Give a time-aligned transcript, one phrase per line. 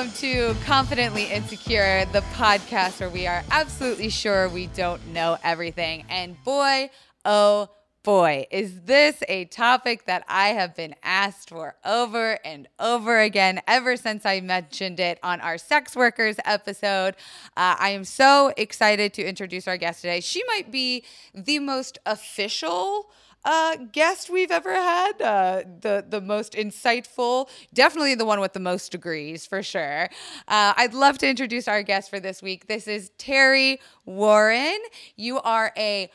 [0.00, 6.06] Welcome to Confidently Insecure, the podcast where we are absolutely sure we don't know everything.
[6.08, 6.88] And boy,
[7.26, 7.68] oh
[8.02, 13.60] boy, is this a topic that I have been asked for over and over again
[13.68, 17.14] ever since I mentioned it on our sex workers episode.
[17.54, 20.20] Uh, I am so excited to introduce our guest today.
[20.20, 21.04] She might be
[21.34, 23.10] the most official
[23.44, 25.20] uh, guest we've ever had.
[25.20, 30.04] Uh, the the most insightful, definitely the one with the most degrees for sure.
[30.48, 32.66] Uh, I'd love to introduce our guest for this week.
[32.66, 34.78] This is Terri Warren.
[35.16, 36.10] You are a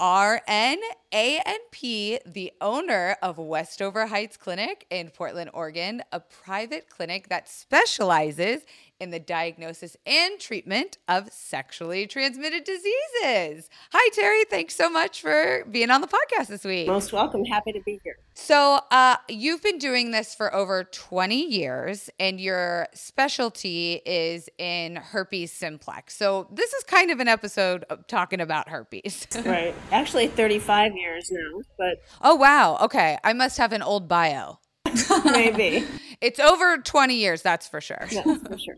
[0.00, 0.78] RN
[1.12, 8.62] ANP, the owner of Westover Heights Clinic in Portland, Oregon, a private clinic that specializes
[9.00, 13.68] in the diagnosis and treatment of sexually transmitted diseases.
[13.92, 14.48] Hi, Terri.
[14.48, 16.86] Thanks so much for being on the podcast this week.
[16.86, 17.44] Most welcome.
[17.46, 18.18] Happy to be here.
[18.34, 24.96] So, uh, you've been doing this for over 20 years, and your specialty is in
[24.96, 26.16] herpes simplex.
[26.16, 29.26] So, this is kind of an episode of talking about herpes.
[29.44, 29.74] right.
[29.90, 32.02] Actually, 35 years now, but.
[32.20, 32.78] Oh, wow.
[32.82, 33.18] Okay.
[33.24, 34.58] I must have an old bio.
[35.24, 35.86] Maybe.
[36.20, 38.06] it's over 20 years, that's for sure.
[38.08, 38.76] For sure.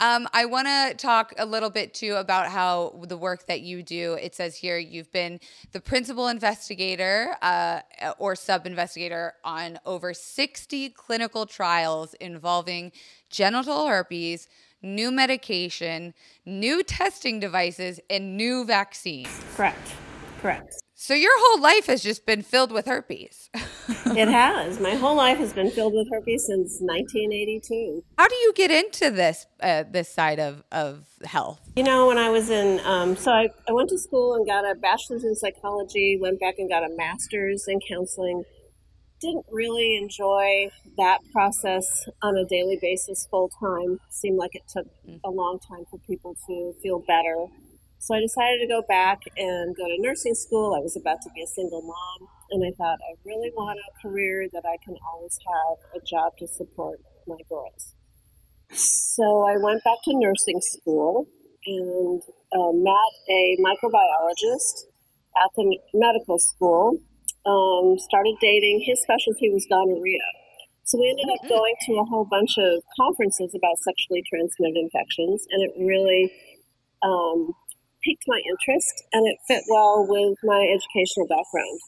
[0.00, 3.82] Um, I want to talk a little bit too about how the work that you
[3.82, 4.14] do.
[4.14, 5.38] It says here you've been
[5.70, 7.80] the principal investigator uh,
[8.18, 12.90] or sub investigator on over 60 clinical trials involving
[13.30, 14.48] genital herpes,
[14.82, 16.12] new medication,
[16.44, 19.28] new testing devices, and new vaccines.
[19.54, 19.92] Correct.
[20.42, 20.83] Correct.
[20.96, 23.50] So your whole life has just been filled with herpes.
[23.54, 24.78] it has.
[24.78, 28.04] My whole life has been filled with herpes since 1982.
[28.16, 31.60] How do you get into this uh, this side of, of health?
[31.74, 34.64] You know, when I was in, um, so I, I went to school and got
[34.64, 38.44] a bachelor's in psychology, went back and got a master's in counseling.
[39.20, 43.98] Didn't really enjoy that process on a daily basis full time.
[44.10, 45.18] Seemed like it took mm.
[45.24, 47.46] a long time for people to feel better
[47.98, 50.74] so I decided to go back and go to nursing school.
[50.76, 53.90] I was about to be a single mom, and I thought I really want a
[54.02, 57.94] career that I can always have a job to support my girls.
[58.70, 61.26] So I went back to nursing school
[61.66, 62.20] and
[62.52, 64.90] uh, met a microbiologist
[65.36, 66.98] at the medical school.
[67.46, 68.84] Um, started dating.
[68.86, 70.24] His specialty was gonorrhea.
[70.84, 71.56] So we ended up mm-hmm.
[71.56, 76.32] going to a whole bunch of conferences about sexually transmitted infections, and it really
[77.02, 77.52] um,
[78.04, 81.80] piqued my interest and it fit well with my educational background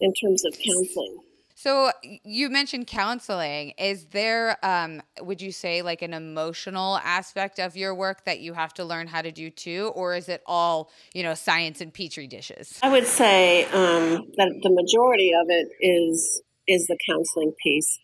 [0.00, 1.18] in terms of counseling.
[1.54, 1.92] So
[2.24, 3.72] you mentioned counseling.
[3.78, 8.52] Is there, um, would you say, like an emotional aspect of your work that you
[8.54, 11.94] have to learn how to do too, or is it all, you know, science and
[11.94, 12.80] petri dishes?
[12.82, 18.00] I would say um, that the majority of it is is the counseling piece.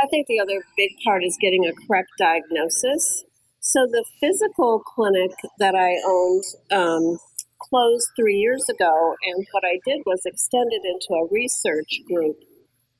[0.00, 3.24] I think the other big part is getting a correct diagnosis
[3.70, 5.30] so the physical clinic
[5.62, 6.42] that I owned
[6.74, 7.18] um,
[7.62, 12.34] closed three years ago, and what I did was extended into a research group.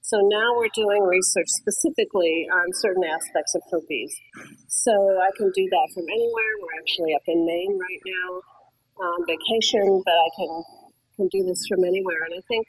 [0.00, 4.14] So now we're doing research specifically on certain aspects of herpes.
[4.69, 6.53] So I can do that from anywhere.
[6.62, 8.31] We're actually up in Maine right now
[9.10, 10.62] on vacation, but I can
[11.19, 12.22] can do this from anywhere.
[12.31, 12.62] And I think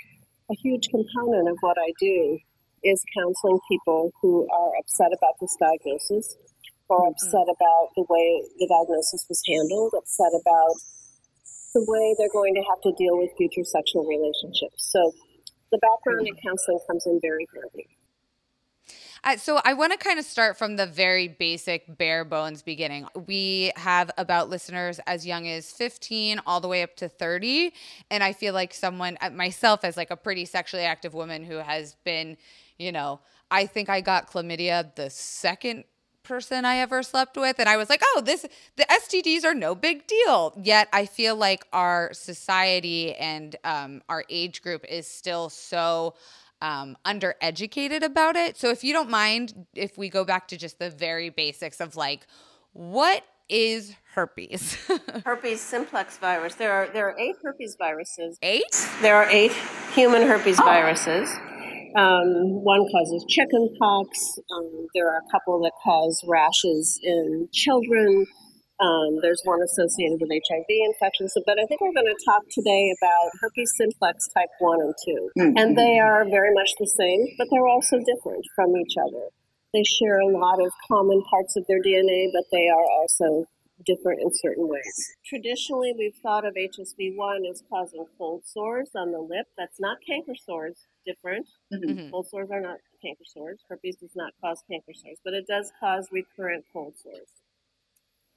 [0.50, 2.40] a huge component of what I do
[2.84, 6.36] is counseling people who are upset about this diagnosis
[6.92, 10.76] are upset about the way the diagnosis was handled, upset about
[11.74, 14.92] the way they're going to have to deal with future sexual relationships.
[14.92, 15.14] So
[15.72, 17.88] the background in counseling comes in very handy.
[19.24, 23.08] Uh, so I want to kind of start from the very basic, bare bones beginning.
[23.28, 27.72] We have about listeners as young as 15 all the way up to 30,
[28.10, 31.58] and I feel like someone, uh, myself, as like a pretty sexually active woman who
[31.58, 32.36] has been,
[32.80, 33.20] you know,
[33.52, 35.84] I think I got chlamydia the second
[36.32, 37.60] person I ever slept with.
[37.60, 38.46] And I was like, oh, this,
[38.78, 40.54] the STDs are no big deal.
[40.64, 46.14] Yet I feel like our society and um, our age group is still so
[46.62, 48.56] um, undereducated about it.
[48.56, 51.98] So if you don't mind, if we go back to just the very basics of
[51.98, 52.26] like,
[52.72, 54.78] what is herpes?
[55.26, 56.56] herpes simplex virus.
[56.56, 58.38] There are there are eight herpes viruses.
[58.42, 58.88] Eight?
[59.02, 59.52] There are eight
[59.94, 60.64] human herpes oh.
[60.64, 61.30] viruses.
[61.96, 64.40] Um, one causes chickenpox.
[64.52, 68.26] Um, there are a couple that cause rashes in children.
[68.82, 71.34] Um, there's one associated with HIV infections.
[71.46, 75.30] But I think we're going to talk today about herpes simplex type 1 and 2.
[75.38, 75.58] Mm-hmm.
[75.58, 79.30] And they are very much the same, but they're also different from each other.
[79.74, 83.46] They share a lot of common parts of their DNA, but they are also
[83.86, 85.16] different in certain ways.
[85.26, 89.48] Traditionally, we've thought of HSV1 as causing cold sores on the lip.
[89.58, 91.48] That's not canker sores different.
[91.74, 92.12] Mm-hmm.
[92.12, 93.62] Cold sores are not canker sores.
[93.70, 97.30] Herpes does not cause canker sores, but it does cause recurrent cold sores.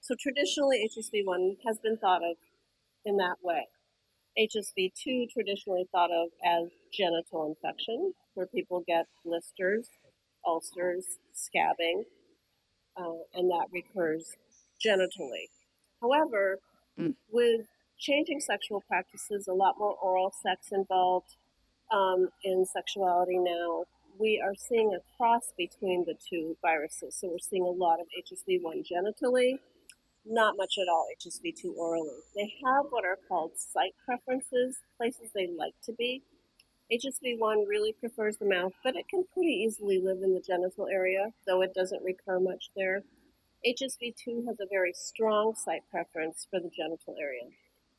[0.00, 2.36] So traditionally, HSV1 has been thought of
[3.04, 3.68] in that way.
[4.38, 9.88] HSV2 traditionally thought of as genital infection, where people get blisters,
[10.44, 12.02] ulcers, scabbing,
[12.96, 14.36] uh, and that recurs
[14.84, 15.48] genitally.
[16.00, 16.58] However,
[16.98, 17.14] mm.
[17.30, 17.66] with
[17.98, 21.36] changing sexual practices, a lot more oral sex involved
[21.92, 23.84] um, in sexuality now,
[24.18, 27.16] we are seeing a cross between the two viruses.
[27.18, 29.58] So we're seeing a lot of HSV1 genitally,
[30.24, 32.20] not much at all HSV2 orally.
[32.34, 36.22] They have what are called site preferences, places they like to be.
[36.92, 41.32] HSV1 really prefers the mouth, but it can pretty easily live in the genital area,
[41.46, 43.02] though it doesn't recur much there.
[43.66, 47.44] HSV2 has a very strong site preference for the genital area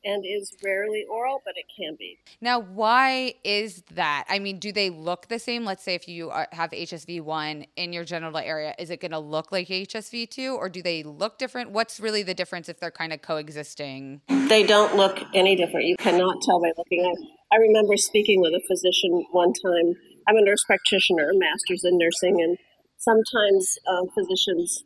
[0.04, 2.16] and is rarely oral, but it can be.
[2.40, 4.24] Now, why is that?
[4.28, 5.64] I mean, do they look the same?
[5.64, 9.18] Let's say if you are, have HSV1 in your genital area, is it going to
[9.18, 11.72] look like HSV2 or do they look different?
[11.72, 14.20] What's really the difference if they're kind of coexisting?
[14.28, 15.86] They don't look any different.
[15.86, 17.16] You cannot tell by looking at
[17.52, 19.94] I remember speaking with a physician one time.
[20.28, 22.58] I'm a nurse practitioner, master's in nursing, and
[22.96, 24.84] sometimes uh, physicians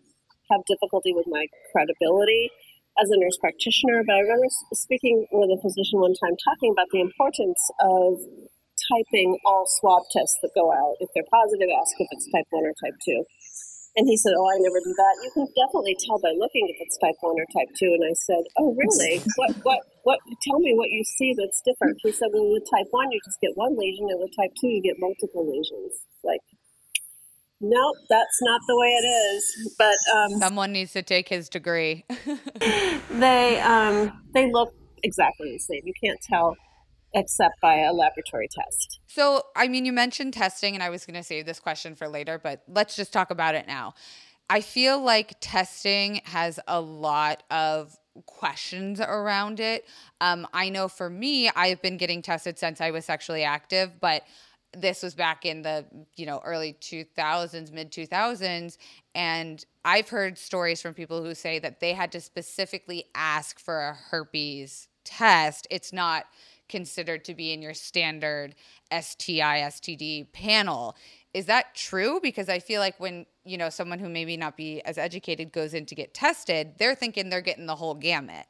[0.51, 2.51] have difficulty with my credibility
[2.99, 6.91] as a nurse practitioner, but I remember speaking with a physician one time talking about
[6.93, 8.19] the importance of
[8.91, 10.99] typing all swab tests that go out.
[10.99, 13.25] If they're positive, ask if it's type 1 or type 2.
[13.99, 15.15] And he said, Oh, I never do that.
[15.23, 17.91] You can definitely tell by looking if it's type 1 or type 2.
[17.99, 19.19] And I said, Oh, really?
[19.35, 21.99] What, what, what, tell me what you see that's different.
[22.03, 24.67] He said, Well, with type 1, you just get one lesion, and with type 2,
[24.71, 26.07] you get multiple lesions.
[26.23, 26.43] Like,
[27.61, 29.75] Nope, that's not the way it is.
[29.79, 32.05] But um, someone needs to take his degree.
[33.11, 34.73] they um, they look
[35.03, 35.83] exactly the same.
[35.85, 36.57] You can't tell
[37.13, 39.01] except by a laboratory test.
[39.09, 42.09] So, I mean, you mentioned testing, and I was going to save this question for
[42.09, 43.95] later, but let's just talk about it now.
[44.49, 47.97] I feel like testing has a lot of
[48.27, 49.87] questions around it.
[50.21, 54.23] Um, I know for me, I've been getting tested since I was sexually active, but
[54.77, 55.85] this was back in the
[56.17, 58.77] you know early 2000s mid 2000s
[59.17, 63.81] and i've heard stories from people who say that they had to specifically ask for
[63.81, 65.67] a herpes test.
[65.71, 66.27] It's not
[66.69, 68.55] considered to be in your standard
[68.93, 70.97] sti std panel.
[71.35, 72.21] Is that true?
[72.23, 75.75] Because i feel like when you know someone who maybe not be as educated goes
[75.75, 78.47] in to get tested they're thinking they're getting the whole gamut.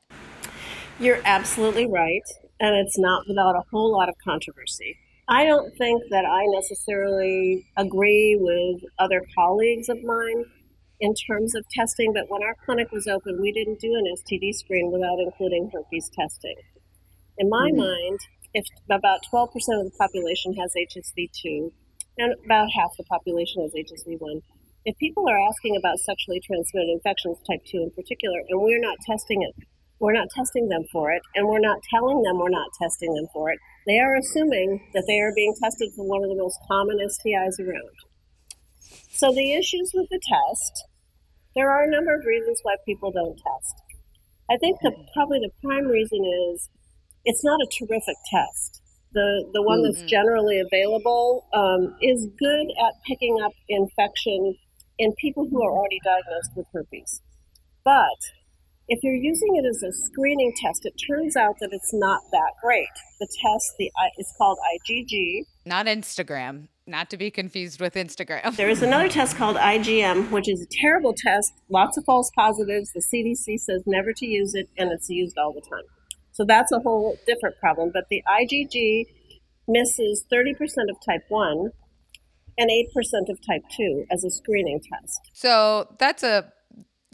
[0.98, 2.22] You're absolutely right
[2.60, 4.98] and it's not without a whole lot of controversy
[5.30, 10.44] I don't think that I necessarily agree with other colleagues of mine
[10.98, 14.52] in terms of testing, but when our clinic was open, we didn't do an STD
[14.52, 16.56] screen without including herpes testing.
[17.38, 17.78] In my mm-hmm.
[17.78, 18.18] mind,
[18.54, 21.70] if about 12% of the population has HSV2
[22.18, 24.42] and about half the population has HSV1,
[24.84, 28.98] if people are asking about sexually transmitted infections, type 2 in particular, and we're not
[29.06, 29.54] testing it,
[30.00, 33.26] we're not testing them for it, and we're not telling them we're not testing them
[33.32, 36.58] for it, they are assuming that they are being tested for one of the most
[36.66, 37.96] common STIs around.
[39.12, 40.84] So, the issues with the test
[41.54, 43.74] there are a number of reasons why people don't test.
[44.50, 46.68] I think the, probably the prime reason is
[47.24, 48.82] it's not a terrific test.
[49.12, 49.92] The, the one mm-hmm.
[49.92, 54.54] that's generally available um, is good at picking up infection
[54.98, 57.20] in people who are already diagnosed with herpes.
[57.84, 58.20] But
[58.90, 62.52] if you're using it as a screening test, it turns out that it's not that
[62.60, 62.88] great.
[63.20, 65.44] The test, the is called IgG.
[65.64, 66.66] Not Instagram.
[66.88, 68.56] Not to be confused with Instagram.
[68.56, 71.52] there is another test called IgM, which is a terrible test.
[71.68, 72.90] Lots of false positives.
[72.92, 75.84] The CDC says never to use it, and it's used all the time.
[76.32, 77.92] So that's a whole different problem.
[77.94, 79.04] But the IgG
[79.68, 80.54] misses 30%
[80.90, 81.70] of type 1
[82.58, 85.20] and 8% of type 2 as a screening test.
[85.32, 86.52] So that's a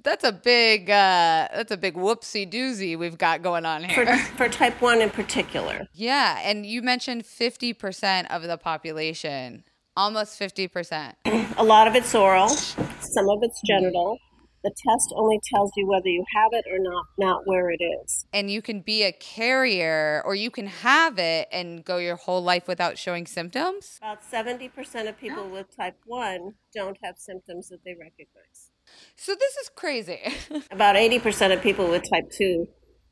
[0.06, 4.36] that's a big uh, that's a big whoopsie doozy we've got going on here for,
[4.36, 5.86] for type one in particular.
[5.92, 9.64] Yeah, and you mentioned fifty percent of the population,
[9.96, 11.16] almost fifty percent.
[11.58, 14.18] A lot of it's oral, some of it's genital.
[14.62, 18.26] The test only tells you whether you have it or not, not where it is.
[18.32, 22.42] And you can be a carrier or you can have it and go your whole
[22.42, 24.00] life without showing symptoms?
[24.02, 28.72] About 70% of people with type 1 don't have symptoms that they recognize.
[29.16, 30.20] So this is crazy.
[30.70, 32.66] About 80% of people with type 2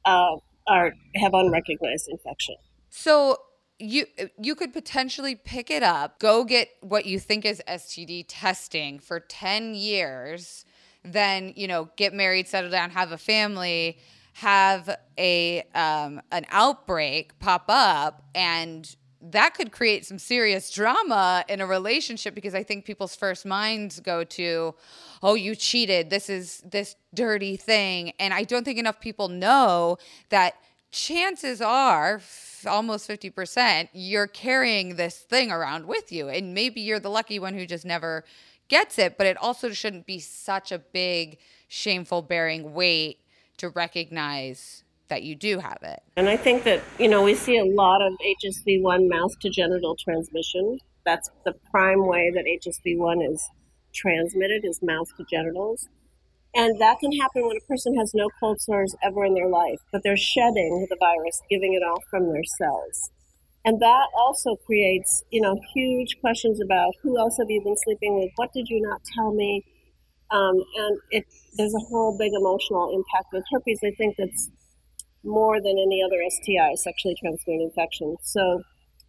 [0.05, 2.57] uh, are have unrecognized infection.
[2.91, 3.39] So
[3.79, 4.07] you
[4.41, 9.21] you could potentially pick it up, go get what you think is STD testing for
[9.21, 10.65] 10 years,
[11.03, 13.99] then, you know, get married, settle down, have a family,
[14.35, 18.97] have a um, an outbreak pop up and
[19.31, 24.01] that could create some serious drama in a relationship because I think people's first minds
[24.01, 24.75] go to,
[25.23, 26.11] oh, you cheated.
[26.11, 28.13] This is this dirty thing.
[28.19, 30.55] And I don't think enough people know that
[30.91, 32.21] chances are
[32.67, 36.29] almost 50% you're carrying this thing around with you.
[36.29, 38.25] And maybe you're the lucky one who just never
[38.69, 41.39] gets it, but it also shouldn't be such a big,
[41.69, 43.19] shameful bearing weight
[43.57, 46.01] to recognize that you do have it.
[46.17, 49.97] And I think that, you know, we see a lot of HSV1 mouth to genital
[49.97, 50.79] transmission.
[51.05, 53.43] That's the prime way that HSV1 is
[53.95, 55.89] transmitted is mouth to genitals.
[56.55, 59.81] And that can happen when a person has no cold sores ever in their life,
[59.91, 63.11] but they're shedding the virus, giving it off from their cells.
[63.65, 68.15] And that also creates, you know, huge questions about who else have you been sleeping
[68.17, 68.31] with?
[68.37, 69.65] What did you not tell me?
[70.31, 71.25] Um, and it,
[71.57, 73.81] there's a whole big emotional impact with herpes.
[73.83, 74.51] I think that's
[75.25, 78.17] more than any other STI, sexually transmitted infection.
[78.23, 78.63] So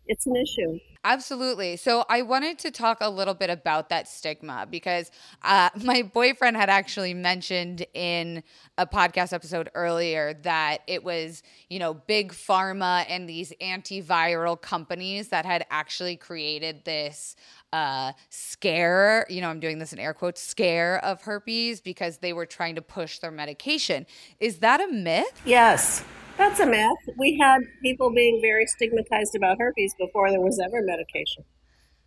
[0.08, 0.80] it's an issue.
[1.06, 1.78] Absolutely.
[1.78, 5.12] So I wanted to talk a little bit about that stigma because
[5.44, 8.42] uh, my boyfriend had actually mentioned in
[8.80, 15.30] a podcast episode earlier that it was, you know, big pharma and these antiviral companies
[15.30, 17.36] that had actually created this
[17.72, 22.34] uh, scare, you know, I'm doing this in air quotes, scare of herpes because they
[22.34, 24.08] were trying to push their medication.
[24.40, 25.40] Is that a myth?
[25.46, 26.04] Yes.
[26.38, 27.16] That's a myth.
[27.18, 31.46] We had people being very stigmatized about herpes before there was ever medication.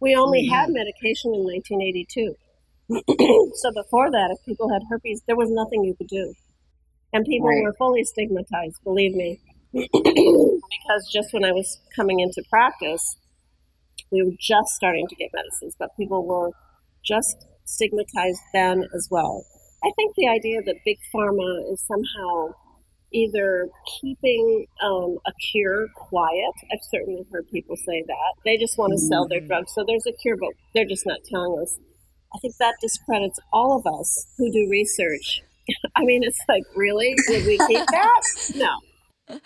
[0.00, 0.54] We only mm-hmm.
[0.54, 2.34] had medication in 1982.
[3.54, 6.34] so before that, if people had herpes, there was nothing you could do.
[7.12, 7.62] And people right.
[7.62, 9.40] were fully stigmatized, believe me.
[9.72, 13.16] because just when I was coming into practice,
[14.10, 16.50] we were just starting to get medicines, but people were
[17.04, 19.44] just stigmatized then as well.
[19.84, 22.54] I think the idea that big pharma is somehow
[23.12, 23.68] either
[24.00, 26.52] keeping um, a cure quiet.
[26.72, 28.34] I've certainly heard people say that.
[28.44, 29.48] They just want to sell their mm-hmm.
[29.48, 29.72] drugs.
[29.74, 31.78] So there's a cure, but they're just not telling us.
[32.34, 35.42] I think that discredits all of us who do research.
[35.96, 37.14] I mean, it's like, really?
[37.26, 38.22] Did we keep that?
[38.54, 39.40] No.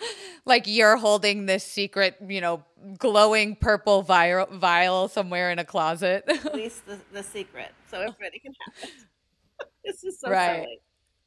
[0.45, 2.63] Like you're holding this secret, you know,
[2.97, 6.23] glowing purple vial, vial somewhere in a closet.
[6.27, 8.89] At least the, the secret, so everybody can have it.
[9.83, 10.63] This is so right.
[10.63, 10.79] silly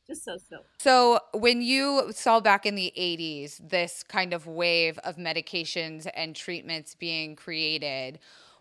[0.06, 0.62] just so silly.
[0.78, 6.34] So, when you saw back in the 80s this kind of wave of medications and
[6.34, 8.18] treatments being created,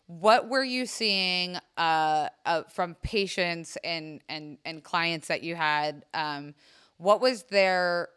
[0.07, 6.05] what were you seeing uh, uh, from patients and, and, and clients that you had?
[6.13, 6.53] Um,
[6.97, 8.09] what was their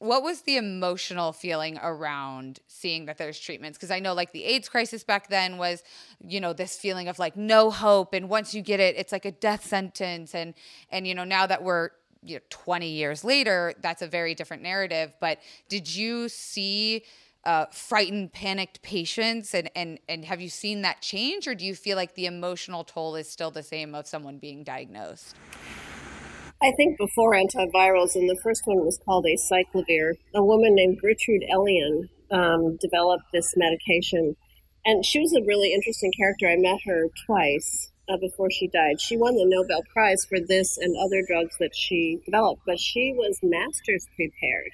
[0.00, 4.44] what was the emotional feeling around seeing that there's treatments because i know like the
[4.44, 5.82] aids crisis back then was
[6.26, 9.26] you know this feeling of like no hope and once you get it it's like
[9.26, 10.54] a death sentence and
[10.90, 11.90] and you know now that we're
[12.22, 15.12] you know, 20 years later, that's a very different narrative.
[15.20, 17.04] But did you see
[17.44, 21.74] uh, frightened, panicked patients, and and and have you seen that change, or do you
[21.74, 25.36] feel like the emotional toll is still the same of someone being diagnosed?
[26.62, 31.44] I think before antivirals, and the first one was called acyclovir, a woman named Gertrude
[31.50, 34.36] Elion um, developed this medication.
[34.84, 36.48] And she was a really interesting character.
[36.48, 39.00] I met her twice uh, before she died.
[39.00, 43.14] She won the Nobel Prize for this and other drugs that she developed, but she
[43.14, 44.72] was master's prepared,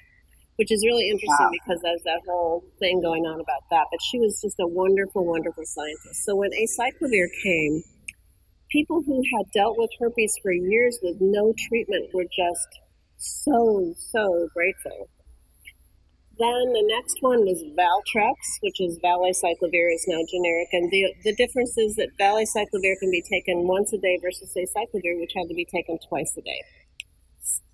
[0.55, 1.53] which is really interesting wow.
[1.53, 3.85] because there's that whole thing going on about that.
[3.91, 6.25] But she was just a wonderful, wonderful scientist.
[6.25, 7.83] So when acyclovir came,
[8.69, 12.67] people who had dealt with herpes for years with no treatment were just
[13.17, 15.09] so, so grateful
[16.39, 21.35] then the next one was Valtrex, which is valacyclovir is now generic, and the the
[21.35, 25.55] difference is that valacyclovir can be taken once a day versus acyclovir, which had to
[25.55, 26.61] be taken twice a day.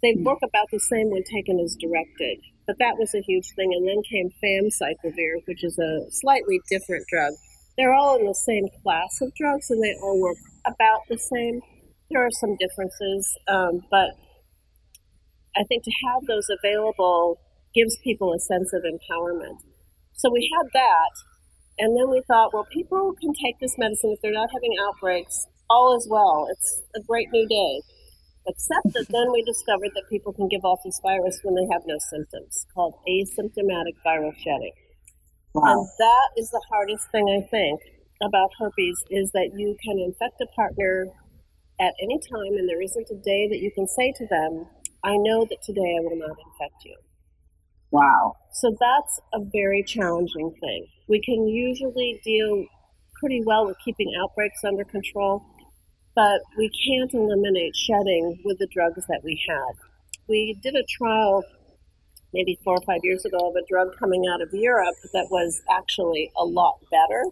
[0.01, 0.23] They hmm.
[0.23, 3.73] work about the same when taken as directed, but that was a huge thing.
[3.73, 7.33] And then came famciclovir, which is a slightly different drug.
[7.77, 11.59] They're all in the same class of drugs, and they all work about the same.
[12.11, 14.11] There are some differences, um, but
[15.55, 17.39] I think to have those available
[17.75, 19.59] gives people a sense of empowerment.
[20.13, 21.13] So we had that,
[21.79, 25.47] and then we thought, well, people can take this medicine if they're not having outbreaks.
[25.69, 26.47] All is well.
[26.51, 27.81] It's a great new day.
[28.45, 31.81] Except that then we discovered that people can give off this virus when they have
[31.87, 34.75] no symptoms, called asymptomatic viral shedding.
[35.55, 35.63] Wow.
[35.71, 37.79] And that is the hardest thing I think
[38.21, 41.07] about herpes is that you can infect a partner
[41.79, 44.67] at any time, and there isn't a day that you can say to them,
[45.03, 46.95] I know that today I will not infect you.
[47.93, 48.33] Wow.
[48.53, 50.87] So that's a very challenging thing.
[51.07, 52.65] We can usually deal
[53.19, 55.43] pretty well with keeping outbreaks under control,
[56.15, 59.75] but we can't eliminate shedding with the drugs that we have.
[60.27, 61.43] We did a trial
[62.33, 65.61] maybe four or five years ago of a drug coming out of Europe that was
[65.69, 67.23] actually a lot better.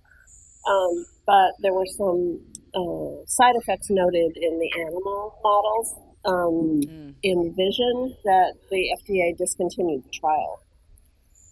[0.69, 2.39] Um, but there were some
[2.75, 7.15] uh, side effects noted in the animal models um, mm.
[7.23, 10.61] in vision that the FDA discontinued the trial.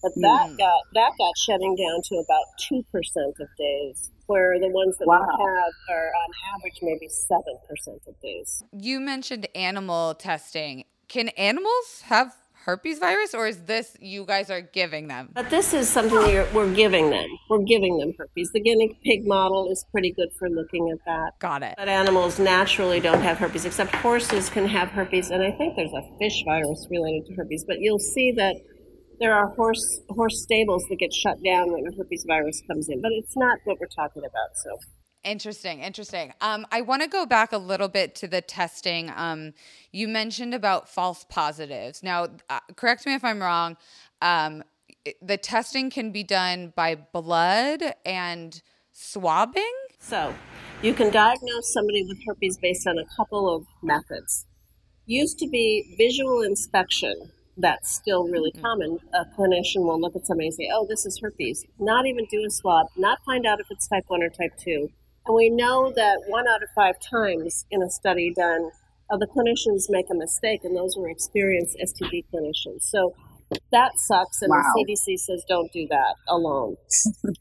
[0.01, 0.57] But that mm.
[0.57, 5.07] got that got shedding down to about two percent of days, where the ones that
[5.07, 5.19] wow.
[5.19, 8.63] we have are on average maybe seven percent of days.
[8.71, 10.85] You mentioned animal testing.
[11.09, 12.33] Can animals have
[12.69, 15.29] herpes virus, or is this you guys are giving them?
[15.33, 16.19] But this is something
[16.53, 17.27] we're giving them.
[17.49, 18.51] We're giving them herpes.
[18.53, 21.39] The guinea pig model is pretty good for looking at that.
[21.39, 21.75] Got it.
[21.77, 25.93] But animals naturally don't have herpes, except horses can have herpes, and I think there's
[25.93, 27.65] a fish virus related to herpes.
[27.67, 28.55] But you'll see that
[29.19, 33.01] there are horse horse stables that get shut down when a herpes virus comes in,
[33.01, 34.55] but it's not what we're talking about.
[34.63, 34.77] So
[35.23, 36.33] Interesting, interesting.
[36.39, 39.11] Um, I want to go back a little bit to the testing.
[39.15, 39.53] Um,
[39.91, 42.01] you mentioned about false positives.
[42.01, 43.75] Now, uh, correct me if I'm wrong.
[44.21, 44.63] Um,
[45.21, 48.61] the testing can be done by blood and
[48.93, 49.73] swabbing.
[49.99, 50.33] So,
[50.81, 54.45] you can diagnose somebody with herpes based on a couple of methods.
[55.05, 57.31] Used to be visual inspection.
[57.57, 58.61] That's still really mm-hmm.
[58.61, 58.99] common.
[59.13, 62.45] A clinician will look at somebody and say, "Oh, this is herpes." Not even do
[62.47, 62.87] a swab.
[62.95, 64.91] Not find out if it's type one or type two
[65.29, 68.71] and we know that one out of five times in a study done,
[69.11, 72.81] uh, the clinicians make a mistake, and those were experienced STD clinicians.
[72.81, 73.13] So
[73.71, 74.63] that sucks, and wow.
[74.73, 76.77] the CDC says don't do that alone.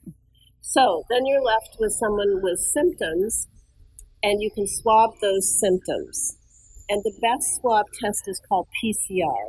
[0.60, 3.48] so then you're left with someone with symptoms,
[4.22, 6.36] and you can swab those symptoms.
[6.90, 9.44] And the best swab test is called PCR,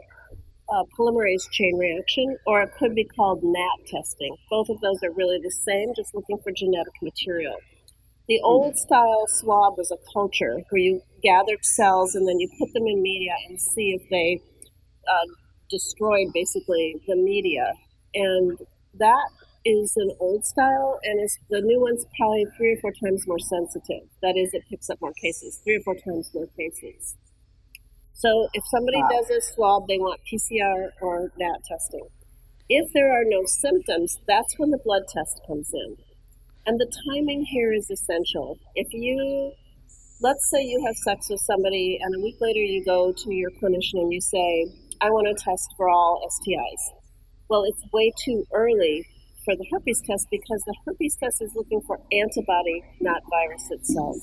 [0.72, 4.34] uh, polymerase chain reaction, or it could be called NAT testing.
[4.50, 7.56] Both of those are really the same, just looking for genetic material.
[8.30, 12.72] The old style swab was a culture where you gathered cells and then you put
[12.74, 14.40] them in media and see if they
[15.10, 15.26] uh,
[15.68, 17.74] destroyed basically the media.
[18.14, 18.60] And
[18.94, 19.30] that
[19.66, 23.40] is an old style, and is the new one's probably three or four times more
[23.40, 24.08] sensitive.
[24.22, 27.16] That is, it picks up more cases, three or four times more cases.
[28.14, 29.10] So if somebody wow.
[29.10, 32.08] does a swab, they want PCR or NAT testing.
[32.70, 35.98] If there are no symptoms, that's when the blood test comes in.
[36.70, 38.56] And the timing here is essential.
[38.76, 39.54] If you,
[40.22, 43.50] let's say you have sex with somebody and a week later you go to your
[43.60, 44.68] clinician and you say,
[45.02, 46.94] I want to test for all STIs.
[47.50, 49.04] Well, it's way too early
[49.46, 54.18] for the herpes test because the herpes test is looking for antibody, not virus itself.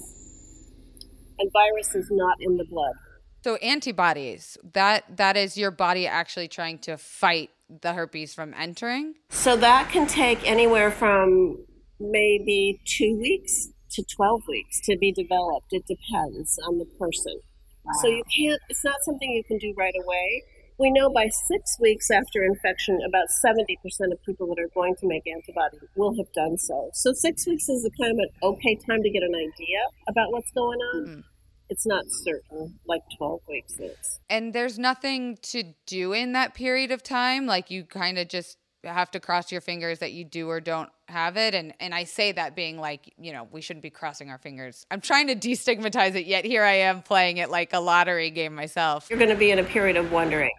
[1.40, 2.94] And virus is not in the blood.
[3.42, 9.14] So antibodies, that that is your body actually trying to fight the herpes from entering?
[9.30, 11.65] So that can take anywhere from
[11.98, 15.68] maybe two weeks to 12 weeks to be developed.
[15.70, 17.40] It depends on the person.
[17.84, 17.92] Wow.
[18.02, 20.42] So you can't, it's not something you can do right away.
[20.78, 25.06] We know by six weeks after infection, about 70% of people that are going to
[25.06, 26.90] make antibodies will have done so.
[26.92, 30.32] So six weeks is a kind of an okay time to get an idea about
[30.32, 31.06] what's going on.
[31.06, 31.20] Mm-hmm.
[31.68, 34.20] It's not certain like 12 weeks is.
[34.28, 37.46] And there's nothing to do in that period of time?
[37.46, 40.90] Like you kind of just have to cross your fingers that you do or don't
[41.08, 44.30] have it and and I say that being like you know we shouldn't be crossing
[44.30, 44.86] our fingers.
[44.90, 48.54] I'm trying to destigmatize it yet here I am playing it like a lottery game
[48.54, 49.08] myself.
[49.10, 50.52] You're going to be in a period of wondering.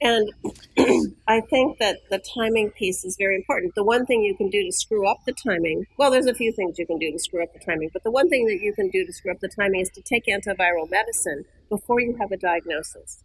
[0.00, 0.30] And
[1.26, 3.74] I think that the timing piece is very important.
[3.74, 6.52] The one thing you can do to screw up the timing, well, there's a few
[6.52, 8.72] things you can do to screw up the timing, but the one thing that you
[8.72, 12.30] can do to screw up the timing is to take antiviral medicine before you have
[12.30, 13.24] a diagnosis.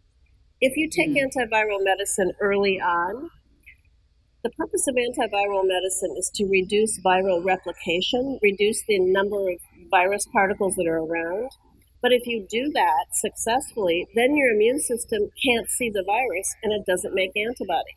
[0.60, 1.22] If you take mm.
[1.22, 3.30] antiviral medicine early on,
[4.44, 9.58] the purpose of antiviral medicine is to reduce viral replication, reduce the number of
[9.90, 11.48] virus particles that are around.
[12.02, 16.74] But if you do that successfully, then your immune system can't see the virus and
[16.74, 17.94] it doesn't make antibody.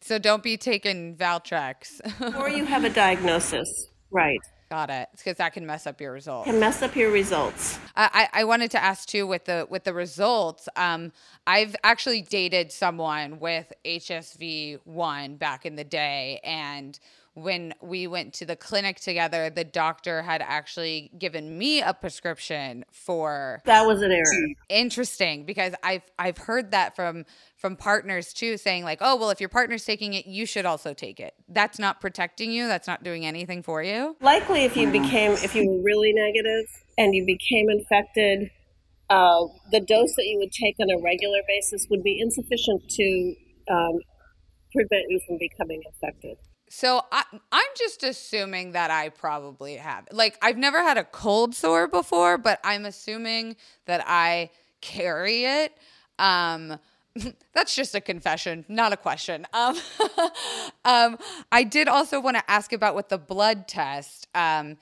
[0.00, 2.00] So don't be taking Valtrex.
[2.38, 3.88] or you have a diagnosis.
[4.12, 4.38] Right.
[4.70, 5.08] Got it.
[5.16, 6.48] Because that can mess up your results.
[6.48, 7.76] Can mess up your results.
[7.96, 10.68] I, I wanted to ask too with the with the results.
[10.76, 11.10] Um,
[11.44, 16.98] I've actually dated someone with HSV one back in the day, and
[17.34, 22.84] when we went to the clinic together, the doctor had actually given me a prescription
[22.92, 24.24] for That was an error.
[24.68, 27.24] Interesting because I've I've heard that from
[27.60, 30.94] from partners too saying like, "Oh, well if your partner's taking it, you should also
[30.94, 32.66] take it." That's not protecting you.
[32.66, 34.16] That's not doing anything for you.
[34.20, 36.66] Likely if you became if you were really negative
[36.98, 38.50] and you became infected,
[39.10, 43.34] uh, the dose that you would take on a regular basis would be insufficient to
[43.70, 43.98] um,
[44.72, 46.38] prevent you from becoming infected.
[46.70, 50.06] So I, I'm just assuming that I probably have.
[50.12, 55.76] Like I've never had a cold sore before, but I'm assuming that I carry it.
[56.18, 56.78] Um,
[57.54, 59.46] that's just a confession, not a question.
[59.52, 59.76] Um,
[60.84, 61.18] um,
[61.52, 64.28] I did also want to ask about with the blood test.
[64.34, 64.76] Um,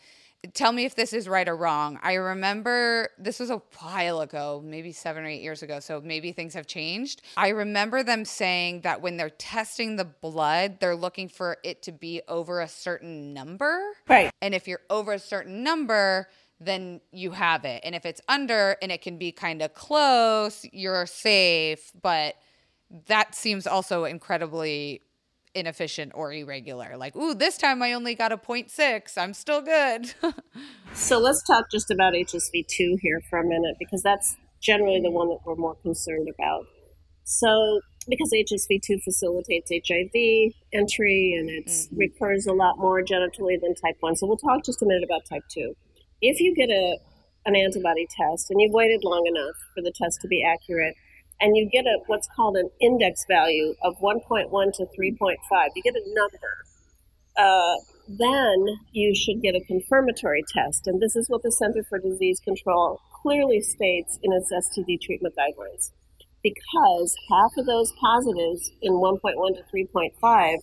[0.55, 1.99] tell me if this is right or wrong.
[2.03, 5.81] I remember this was a while ago, maybe seven or eight years ago.
[5.81, 7.23] So maybe things have changed.
[7.37, 11.93] I remember them saying that when they're testing the blood, they're looking for it to
[11.93, 13.81] be over a certain number.
[14.09, 14.31] Right.
[14.41, 16.29] And if you're over a certain number,
[16.61, 17.83] then you have it.
[17.85, 21.93] And if it's under and it can be kind of close, you're safe.
[22.01, 22.37] But
[23.07, 25.03] that seems also incredibly
[25.55, 26.97] inefficient or irregular.
[26.97, 29.19] Like, ooh, this time I only got a 0.6.
[29.19, 30.13] I'm still good.
[30.95, 35.29] so let's talk just about HSV2 here for a minute because that's generally the one
[35.29, 36.67] that we're more concerned about.
[37.25, 41.97] So, because HSV2 facilitates HIV entry and it mm-hmm.
[41.97, 44.17] recurs a lot more genitally than type 1.
[44.17, 45.75] So, we'll talk just a minute about type 2.
[46.21, 46.99] If you get a
[47.47, 50.95] an antibody test and you've waited long enough for the test to be accurate,
[51.41, 55.37] and you get a what's called an index value of 1.1 to 3.5.
[55.75, 56.65] You get a number.
[57.37, 57.77] Uh,
[58.09, 62.41] then you should get a confirmatory test, and this is what the Center for Disease
[62.41, 65.93] Control clearly states in its STD treatment guidelines.
[66.43, 69.21] Because half of those positives in 1.1
[69.57, 70.59] to 3.5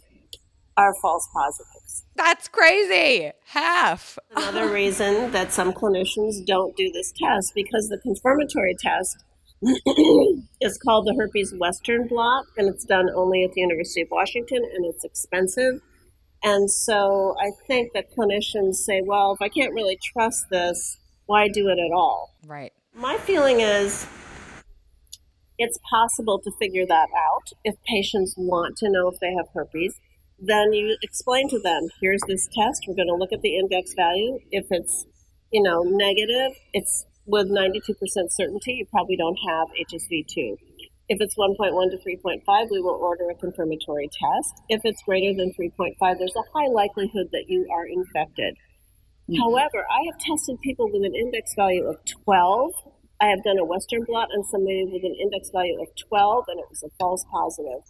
[0.77, 2.03] are false positives.
[2.15, 3.31] That's crazy.
[3.47, 4.19] Half.
[4.35, 9.23] Another reason that some clinicians don't do this test because the confirmatory test
[10.61, 14.57] is called the herpes western blot and it's done only at the university of washington
[14.75, 15.81] and it's expensive
[16.43, 21.47] and so i think that clinicians say well if i can't really trust this why
[21.47, 24.05] do it at all right my feeling is
[25.57, 29.99] it's possible to figure that out if patients want to know if they have herpes
[30.39, 33.93] then you explain to them here's this test we're going to look at the index
[33.93, 35.05] value if it's
[35.51, 37.97] you know negative it's with 92%
[38.29, 40.57] certainty, you probably don't have HSV2.
[41.07, 41.57] If it's 1.1
[41.91, 44.53] to 3.5, we will order a confirmatory test.
[44.69, 48.55] If it's greater than 3.5, there's a high likelihood that you are infected.
[49.29, 49.41] Mm-hmm.
[49.41, 52.71] However, I have tested people with an index value of 12.
[53.21, 56.59] I have done a Western blot on somebody with an index value of 12, and
[56.59, 57.81] it was a false positive.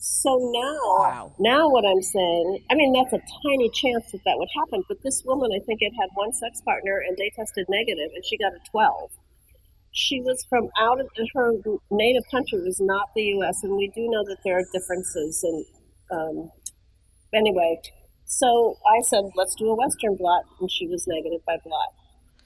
[0.00, 1.32] So now, wow.
[1.40, 4.84] now what I'm saying, I mean, that's a tiny chance that that would happen.
[4.88, 8.24] But this woman, I think, it had one sex partner, and they tested negative, and
[8.24, 9.10] she got a 12.
[9.90, 11.52] She was from out of her
[11.90, 15.42] native country was not the U.S., and we do know that there are differences.
[15.42, 15.66] And
[16.12, 16.50] um,
[17.34, 17.80] anyway,
[18.24, 21.88] so I said, let's do a Western blot, and she was negative by blot.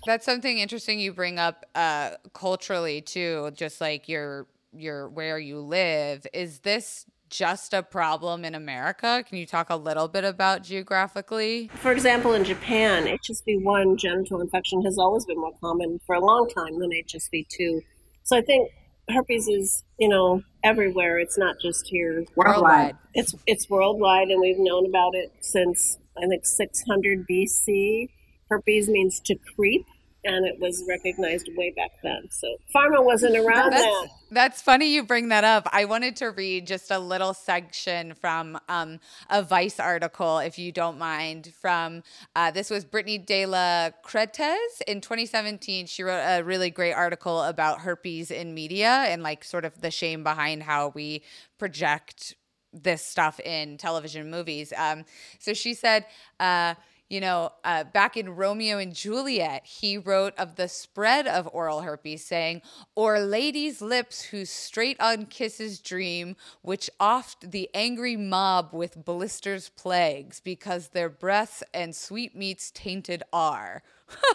[0.07, 5.61] That's something interesting you bring up uh, culturally too, just like your your where you
[5.61, 6.27] live.
[6.33, 9.25] Is this just a problem in America?
[9.27, 11.71] Can you talk a little bit about geographically?
[11.77, 16.49] For example, in Japan, HSV1 genital infection has always been more common for a long
[16.49, 17.81] time than HSV2.
[18.23, 18.71] So I think
[19.09, 21.19] herpes is, you know, everywhere.
[21.19, 22.25] It's not just here.
[22.37, 22.97] Worldwide.
[23.15, 28.09] It's it's worldwide and we've known about it since I think 600 BC.
[28.49, 29.87] Herpes means to creep
[30.25, 32.29] and it was recognized way back then.
[32.31, 34.11] So pharma wasn't around that's, then.
[34.31, 35.69] That's funny you bring that up.
[35.73, 40.71] I wanted to read just a little section from um, a Vice article, if you
[40.71, 41.53] don't mind.
[41.61, 42.03] From
[42.37, 45.87] uh, this was Britni De La Cretaz in 2017.
[45.87, 49.91] She wrote a really great article about herpes in media and like sort of the
[49.91, 51.23] shame behind how we
[51.59, 52.37] project
[52.73, 54.73] this stuff in television movies.
[54.77, 55.05] Um,
[55.41, 56.07] so she said.
[56.39, 56.75] Uh,
[57.13, 61.83] you know, uh, back in Romeo and Juliet, he wrote of the spread of oral
[61.83, 62.63] herpes, saying,
[62.95, 69.69] Or ladies' lips whose straight on kisses dream, which oft the angry Mab with blisters
[69.69, 73.83] plagues, because their breaths and sweetmeats tainted are.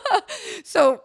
[0.63, 1.01] so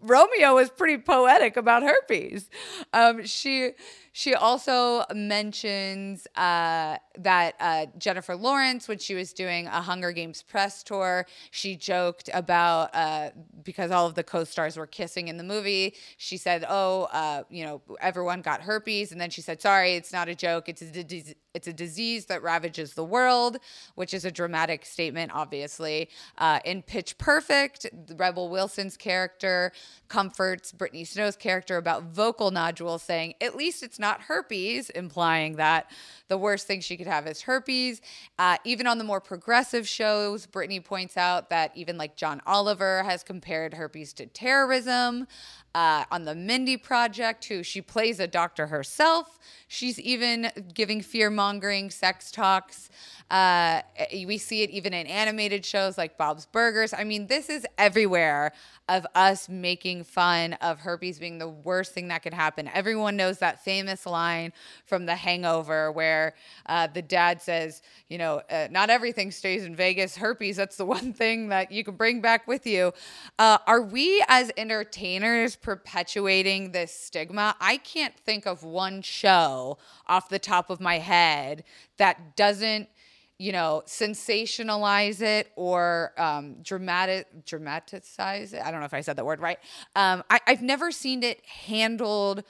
[0.00, 2.48] Romeo is pretty poetic about herpes.
[2.92, 3.72] Um, she
[4.16, 10.40] she also mentions uh, that uh, Jennifer Lawrence, when she was doing a Hunger Games
[10.40, 13.30] press tour, she joked about uh,
[13.64, 15.96] because all of the co-stars were kissing in the movie.
[16.16, 20.12] She said, "Oh, uh, you know, everyone got herpes," and then she said, "Sorry, it's
[20.12, 20.68] not a joke.
[20.68, 21.34] It's a.
[21.54, 23.58] It's a disease that ravages the world,"
[23.94, 26.08] which is a dramatic statement, obviously.
[26.38, 29.70] Uh, in Pitch Perfect, Rebel Wilson's character
[30.08, 35.90] comforts Brittany Snow's character about vocal nodules, saying, "At least it's." not herpes, implying that
[36.28, 38.00] the worst thing she could have is herpes.
[38.38, 43.02] Uh, even on the more progressive shows, Britni points out that even like John Oliver
[43.04, 45.26] has compared herpes to terrorism.
[45.74, 49.38] Uh, on the Mindy Project, who she plays a doctor herself.
[49.66, 52.90] She's even giving fear mongering sex talks.
[53.30, 53.80] Uh,
[54.12, 56.92] we see it even in animated shows like Bob's Burgers.
[56.92, 58.52] I mean, this is everywhere
[58.88, 62.68] of us making fun of herpes being the worst thing that could happen.
[62.74, 64.52] Everyone knows that famous line
[64.84, 66.34] from The Hangover where
[66.66, 70.16] uh, the dad says, you know, uh, not everything stays in Vegas.
[70.16, 72.92] Herpes, that's the one thing that you can bring back with you.
[73.38, 77.56] Uh, are we as entertainers perpetuating this stigma?
[77.60, 81.64] I can't think of one show off the top of my head
[81.96, 82.88] that doesn't
[83.36, 88.62] you know, sensationalize it or um, dramatic dramatize it.
[88.62, 89.58] I don't know if I said that word right.
[89.96, 92.44] Um, I, I've never seen it handled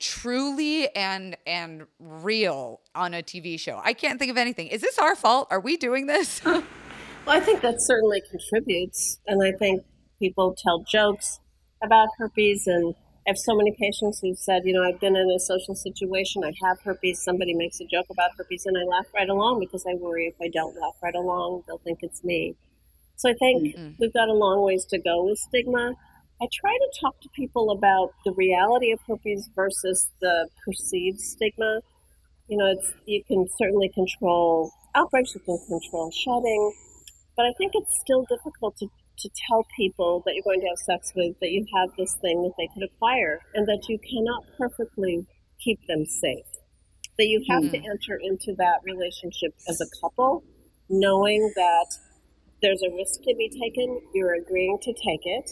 [0.00, 3.80] truly and and real on a TV show.
[3.82, 4.66] I can't think of anything.
[4.66, 5.46] Is this our fault?
[5.52, 6.44] Are we doing this?
[6.44, 6.64] well,
[7.28, 9.84] I think that certainly contributes, and I think
[10.18, 11.38] people tell jokes
[11.84, 12.94] about herpes and
[13.26, 16.44] I have so many patients who've said, you know, I've been in a social situation,
[16.44, 19.86] I have herpes, somebody makes a joke about herpes, and I laugh right along because
[19.88, 22.54] I worry if I don't laugh right along, they'll think it's me.
[23.16, 23.92] So I think mm-hmm.
[23.98, 25.94] we've got a long ways to go with stigma.
[26.42, 31.80] I try to talk to people about the reality of herpes versus the perceived stigma.
[32.48, 36.74] You know, it's, you can certainly control outbreaks, you can control shedding,
[37.38, 40.78] but I think it's still difficult to to tell people that you're going to have
[40.78, 44.42] sex with that you have this thing that they could acquire and that you cannot
[44.58, 45.26] perfectly
[45.60, 46.46] keep them safe.
[47.18, 47.82] That you have mm-hmm.
[47.82, 50.42] to enter into that relationship as a couple,
[50.88, 51.86] knowing that
[52.60, 55.50] there's a risk to be taken, you're agreeing to take it.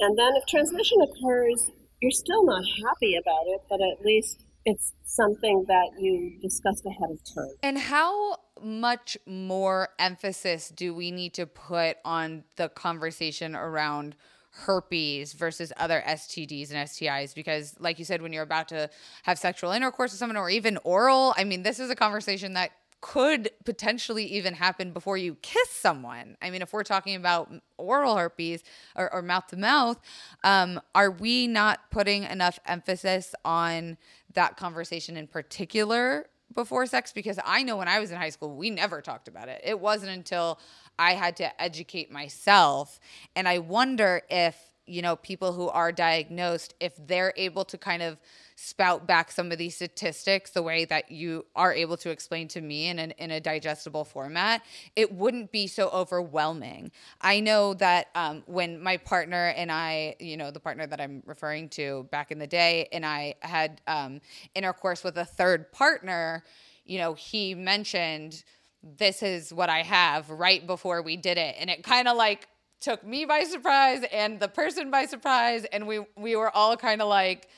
[0.00, 4.92] And then if transmission occurs, you're still not happy about it, but at least it's
[5.04, 7.54] something that you discussed ahead of time.
[7.62, 14.14] And how much more emphasis do we need to put on the conversation around
[14.52, 18.90] herpes versus other STDs and STIs because like you said when you're about to
[19.22, 22.72] have sexual intercourse with someone or even oral I mean this is a conversation that
[23.02, 26.36] could potentially even happen before you kiss someone.
[26.40, 28.62] I mean, if we're talking about oral herpes
[28.94, 30.00] or, mouth to mouth,
[30.44, 33.98] um, are we not putting enough emphasis on
[34.34, 37.12] that conversation in particular before sex?
[37.12, 39.60] Because I know when I was in high school, we never talked about it.
[39.64, 40.58] It wasn't until
[40.98, 43.00] I had to educate myself.
[43.34, 48.02] And I wonder if, you know, people who are diagnosed, if they're able to kind
[48.02, 48.18] of
[48.56, 52.60] spout back some of these statistics the way that you are able to explain to
[52.60, 54.62] me in, an, in a digestible format,
[54.96, 56.90] it wouldn't be so overwhelming.
[57.20, 61.22] I know that um, when my partner and I, you know, the partner that I'm
[61.26, 64.20] referring to back in the day, and I had um,
[64.54, 66.44] intercourse with a third partner,
[66.84, 68.42] you know, he mentioned,
[68.82, 71.54] this is what I have right before we did it.
[71.58, 72.48] And it kind of like
[72.82, 75.64] took me by surprise and the person by surprise.
[75.72, 77.48] And we, we were all kind of like,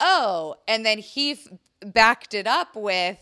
[0.00, 1.48] oh, and then he f-
[1.84, 3.18] backed it up with,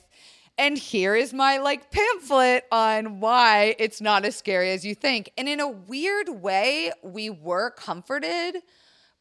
[0.59, 5.33] and here is my like pamphlet on why it's not as scary as you think.
[5.37, 8.57] And in a weird way, we were comforted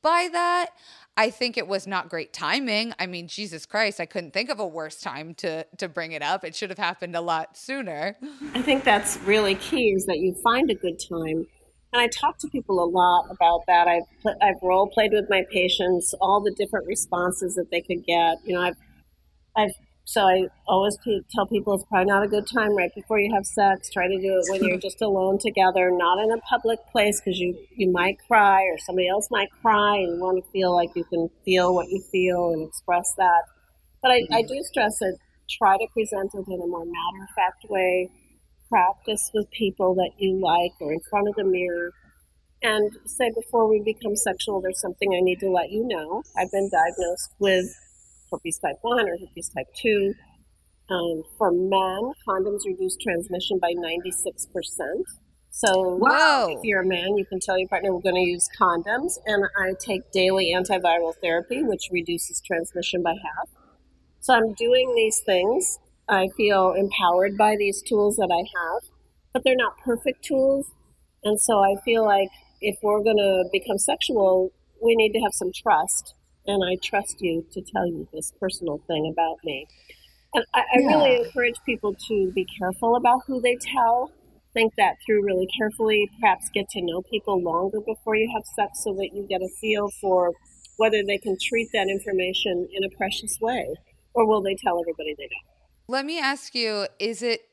[0.01, 0.71] by that.
[1.17, 2.93] I think it was not great timing.
[2.99, 6.21] I mean, Jesus Christ, I couldn't think of a worse time to to bring it
[6.21, 6.43] up.
[6.43, 8.17] It should have happened a lot sooner.
[8.53, 11.47] I think that's really key is that you find a good time
[11.93, 13.87] and I talk to people a lot about that.
[13.87, 18.05] I've pl- I've role played with my patients, all the different responses that they could
[18.05, 18.37] get.
[18.45, 18.77] You know, I've
[19.55, 19.71] I've
[20.05, 20.97] so I always
[21.33, 23.89] tell people it's probably not a good time right before you have sex.
[23.89, 27.39] Try to do it when you're just alone together, not in a public place because
[27.39, 30.89] you you might cry or somebody else might cry, and you want to feel like
[30.95, 33.43] you can feel what you feel and express that.
[34.01, 34.33] But I, mm-hmm.
[34.33, 35.17] I do stress that
[35.49, 38.09] try to present it in a more matter of fact way
[38.71, 41.91] practice with people that you like or in front of the mirror
[42.63, 46.21] and say before we become sexual, there's something I need to let you know.
[46.37, 47.65] I've been diagnosed with
[48.31, 50.13] herpes type 1 or herpes type 2.
[50.89, 55.03] Um, for men, condoms reduce transmission by 96%.
[55.49, 56.49] So Whoa.
[56.49, 59.17] if you're a man, you can tell your partner we're going to use condoms.
[59.25, 63.49] And I take daily antiviral therapy, which reduces transmission by half.
[64.19, 65.79] So I'm doing these things
[66.11, 68.91] I feel empowered by these tools that I have,
[69.31, 70.69] but they're not perfect tools.
[71.23, 72.27] And so I feel like
[72.59, 74.51] if we're going to become sexual,
[74.83, 76.13] we need to have some trust.
[76.45, 79.67] And I trust you to tell you this personal thing about me.
[80.33, 80.87] And I, I yeah.
[80.87, 84.11] really encourage people to be careful about who they tell.
[84.53, 86.09] Think that through really carefully.
[86.19, 89.49] Perhaps get to know people longer before you have sex so that you get a
[89.61, 90.33] feel for
[90.75, 93.75] whether they can treat that information in a precious way
[94.13, 95.50] or will they tell everybody they don't.
[95.91, 97.49] Let me ask you is it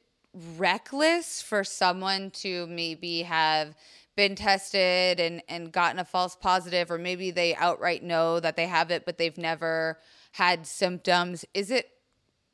[0.56, 3.74] reckless for someone to maybe have
[4.14, 8.68] been tested and and gotten a false positive or maybe they outright know that they
[8.68, 9.98] have it but they've never
[10.30, 11.44] had symptoms?
[11.52, 11.90] Is it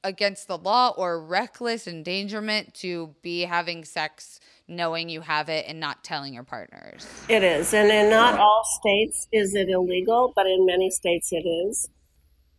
[0.03, 5.81] against the law or reckless endangerment to be having sex knowing you have it and
[5.81, 7.07] not telling your partners?
[7.29, 11.47] It is and in not all states is it illegal but in many states it
[11.47, 11.91] is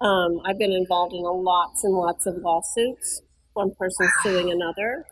[0.01, 3.21] um, i've been involved in lots and lots of lawsuits
[3.53, 5.05] one person suing another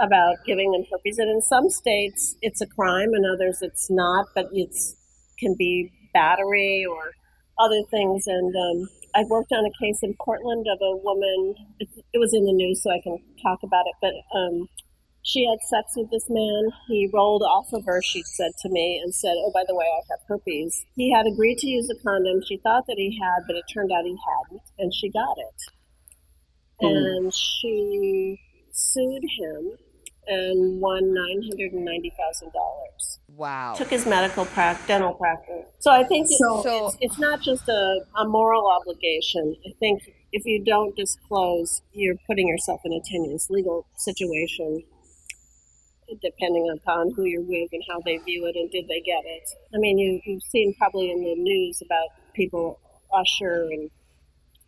[0.00, 1.18] about giving them herpes.
[1.18, 4.74] And in some states, it's a crime, in others, it's not, but it
[5.38, 7.12] can be battery or
[7.58, 8.24] other things.
[8.26, 12.32] And um, I worked on a case in Portland of a woman, it, it, was
[12.32, 14.68] in the news, so I can talk about it, but um,
[15.22, 16.70] she had sex with this man.
[16.88, 19.84] He rolled off of her, she said to me, and said, Oh, by the way,
[19.84, 20.84] I have herpes.
[20.96, 22.40] He had agreed to use a condom.
[22.46, 25.72] She thought that he had, but it turned out he hadn't, and she got it.
[26.82, 27.16] Mm.
[27.16, 28.40] And she
[28.72, 29.76] sued him
[30.26, 33.18] and won nine hundred and ninety thousand dollars.
[33.28, 33.74] Wow!
[33.76, 35.66] Took his medical practice, dental practice.
[35.80, 39.56] So I think so, so it's, it's, not just a, a moral obligation.
[39.66, 40.02] I think
[40.32, 44.82] if you don't disclose, you're putting yourself in a tenuous legal situation.
[46.10, 49.46] Depending upon who you're with and how they view it, and did they get it?
[49.74, 52.80] I mean, you, you've seen probably in the news about people,
[53.14, 53.90] Usher and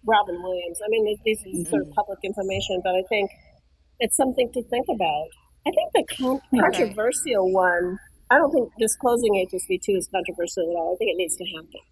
[0.06, 0.78] Robin Williams.
[0.84, 1.70] I mean, these are mm-hmm.
[1.70, 3.30] sort of public information, but I think
[3.98, 5.28] it's something to think about.
[5.66, 7.98] I think the con- controversial one,
[8.30, 10.94] I don't think disclosing HSV2 is controversial at all.
[10.94, 11.82] I think it needs to happen.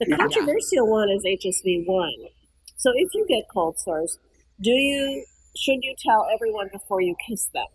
[0.00, 0.96] The controversial yeah.
[0.96, 2.32] one is HSV1.
[2.76, 4.18] So if you get cold sores,
[4.60, 5.24] do you
[5.56, 7.66] should you tell everyone before you kiss them?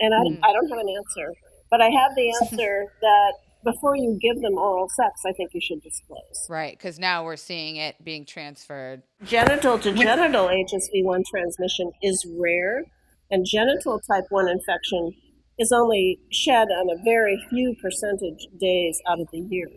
[0.00, 0.38] And I, mm.
[0.42, 1.34] I don't have an answer,
[1.70, 3.32] but I have the answer that
[3.64, 6.46] before you give them oral sex, I think you should disclose.
[6.48, 9.02] Right, because now we're seeing it being transferred.
[9.24, 12.84] Genital to genital HSV1 transmission is rare,
[13.30, 15.12] and genital type 1 infection
[15.58, 19.68] is only shed on a very few percentage days out of the year.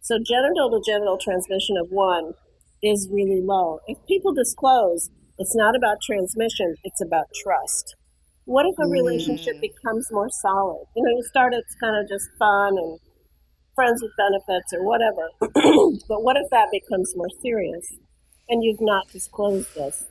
[0.00, 2.32] So genital to genital transmission of 1
[2.82, 3.80] is really low.
[3.86, 7.94] If people disclose, it's not about transmission, it's about trust.
[8.48, 9.60] What if a relationship mm.
[9.60, 10.86] becomes more solid?
[10.96, 12.98] You know, you start it's kind of just fun and
[13.74, 15.28] friends with benefits or whatever.
[16.08, 17.92] but what if that becomes more serious
[18.48, 20.06] and you've not disclosed this?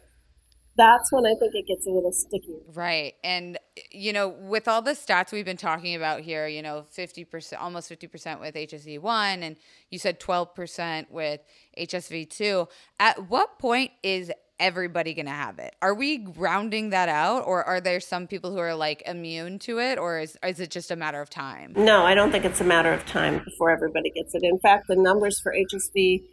[0.75, 2.59] That's when I think it gets a little sticky.
[2.75, 3.15] Right.
[3.23, 3.57] And,
[3.89, 7.89] you know, with all the stats we've been talking about here, you know, 50%, almost
[7.89, 9.55] 50% with HSV1, and
[9.89, 11.41] you said 12% with
[11.75, 12.67] HSV2.
[12.99, 15.75] At what point is everybody going to have it?
[15.81, 19.79] Are we rounding that out or are there some people who are like immune to
[19.79, 21.73] it or is, is it just a matter of time?
[21.75, 24.43] No, I don't think it's a matter of time before everybody gets it.
[24.43, 26.23] In fact, the numbers for HSV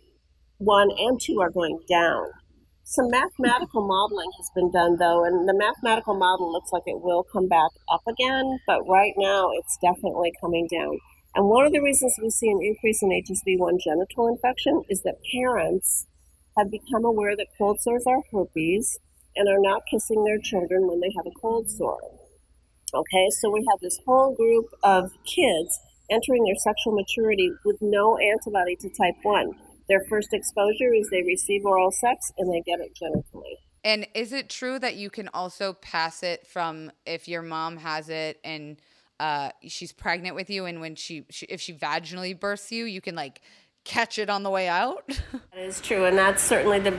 [0.59, 2.27] 1 and 2 are going down.
[2.85, 7.25] Some mathematical modeling has been done though, and the mathematical model looks like it will
[7.33, 10.99] come back up again, but right now it's definitely coming down.
[11.35, 15.17] And one of the reasons we see an increase in HSV1 genital infection is that
[15.33, 16.07] parents
[16.57, 18.99] have become aware that cold sores are herpes
[19.37, 22.01] and are not kissing their children when they have a cold sore.
[22.95, 28.17] Okay, so we have this whole group of kids entering their sexual maturity with no
[28.19, 29.53] antibody to type 1.
[29.89, 33.57] Their first exposure is they receive oral sex and they get it genitally.
[33.83, 38.09] And is it true that you can also pass it from if your mom has
[38.09, 38.79] it and
[39.21, 43.01] uh, she's pregnant with you, and when she, she if she vaginally births you, you
[43.01, 43.41] can like
[43.85, 45.07] catch it on the way out?
[45.09, 46.97] that is true, and that's certainly the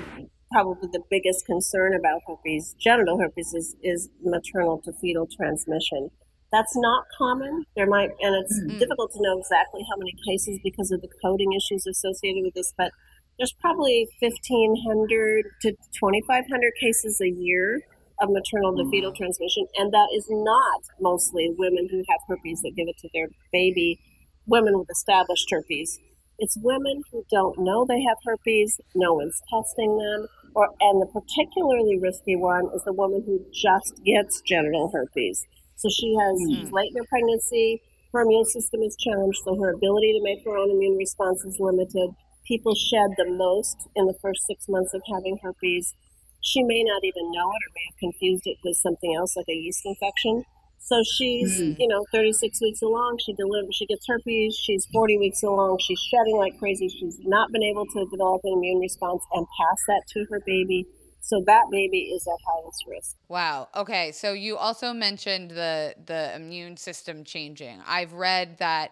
[0.52, 6.10] probably the biggest concern about herpes, genital herpes, is, is maternal to fetal transmission.
[6.52, 7.66] That's not common.
[7.76, 8.78] There might, and it's mm-hmm.
[8.78, 12.74] difficult to know exactly how many cases because of the coding issues associated with this,
[12.78, 12.92] but
[13.38, 17.82] there's probably 1,500 to 2,500 cases a year
[18.22, 19.18] of maternal to fetal mm.
[19.18, 23.28] transmission, and that is not mostly women who have herpes that give it to their
[23.52, 24.00] baby,
[24.46, 26.00] women with established herpes.
[26.40, 31.08] It's women who don't know they have herpes, no one's testing them, or and the
[31.08, 35.46] particularly risky one is the woman who just gets genital herpes.
[35.76, 36.74] So she has mm-hmm.
[36.74, 37.82] late in her pregnancy,
[38.16, 41.60] her immune system is challenged, so her ability to make her own immune response is
[41.60, 42.16] limited.
[42.48, 45.94] People shed the most in the first six months of having herpes.
[46.40, 49.50] She may not even know it or may have confused it with something else like
[49.50, 50.46] a yeast infection.
[50.86, 51.76] So she's, mm.
[51.80, 53.18] you know, 36 weeks along.
[53.26, 54.56] She delivers, she gets herpes.
[54.56, 55.80] She's 40 weeks along.
[55.80, 56.88] She's shedding like crazy.
[56.90, 60.86] She's not been able to develop an immune response and pass that to her baby.
[61.22, 63.16] So that baby is at highest risk.
[63.30, 63.68] Wow.
[63.76, 64.12] Okay.
[64.12, 67.82] So you also mentioned the the immune system changing.
[67.88, 68.92] I've read that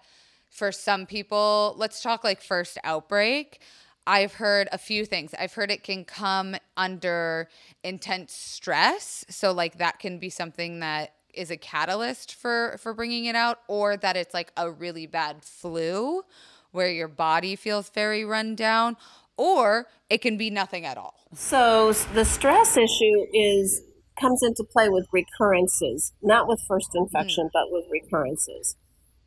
[0.49, 3.61] for some people, let's talk like first outbreak.
[4.07, 5.35] I've heard a few things.
[5.39, 7.49] I've heard it can come under
[7.83, 9.25] intense stress.
[9.29, 13.59] So like that can be something that is a catalyst for for bringing it out
[13.67, 16.23] or that it's like a really bad flu
[16.71, 18.97] where your body feels very run down
[19.37, 21.15] or it can be nothing at all.
[21.33, 23.81] So the stress issue is
[24.19, 27.51] comes into play with recurrences, not with first infection, mm.
[27.53, 28.75] but with recurrences.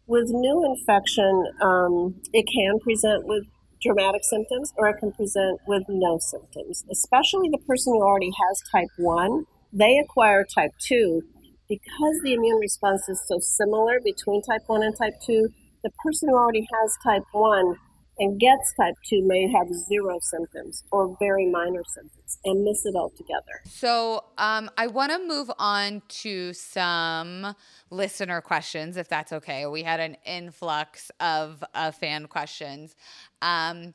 [0.07, 3.45] With new infection, um, it can present with
[3.83, 8.63] dramatic symptoms or it can present with no symptoms, especially the person who already has
[8.71, 9.45] type 1.
[9.73, 11.23] They acquire type 2
[11.69, 15.49] because the immune response is so similar between type 1 and type 2.
[15.83, 17.77] The person who already has type 1
[18.19, 22.95] and gets type 2 may have zero symptoms or very minor symptoms and miss it
[22.97, 23.61] altogether.
[23.65, 27.55] So, um, I want to move on to some
[27.91, 29.67] listener questions, if that's okay.
[29.67, 32.97] We had an influx of uh, fan questions.
[33.43, 33.95] Um,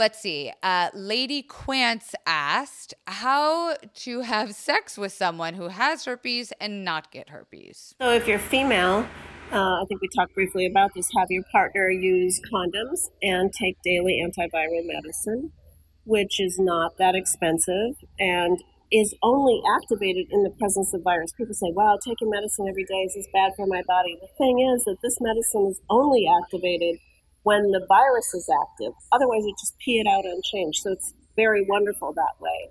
[0.00, 0.50] let's see.
[0.62, 7.12] Uh, Lady Quance asked how to have sex with someone who has herpes and not
[7.12, 7.94] get herpes.
[8.00, 9.06] So, if you're female,
[9.52, 11.06] uh, I think we talked briefly about this.
[11.18, 15.52] Have your partner use condoms and take daily antiviral medicine,
[16.04, 18.58] which is not that expensive and
[18.90, 21.30] is only activated in the presence of virus.
[21.36, 24.16] People say, wow, taking medicine every day is bad for my body.
[24.20, 26.98] The thing is that this medicine is only activated
[27.42, 28.92] when the virus is active.
[29.12, 30.80] Otherwise, you just pee it out unchanged.
[30.82, 32.68] So it's very wonderful that way.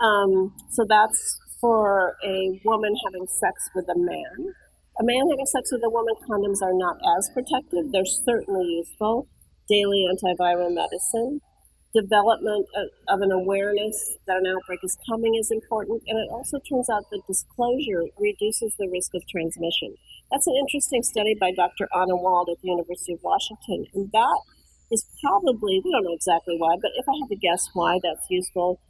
[0.00, 4.52] Um, so that's for a woman having sex with a man.
[5.00, 7.90] A man having sex with a woman, condoms are not as protective.
[7.90, 9.26] They're certainly useful.
[9.68, 11.40] Daily antiviral medicine.
[11.94, 13.96] Development of, of an awareness
[14.26, 16.02] that an outbreak is coming is important.
[16.06, 19.96] And it also turns out that disclosure reduces the risk of transmission.
[20.30, 21.88] That's an interesting study by Dr.
[21.94, 23.86] Anna Wald at the University of Washington.
[23.94, 24.40] And that
[24.90, 28.26] is probably, we don't know exactly why, but if I had to guess why that's
[28.30, 28.80] useful,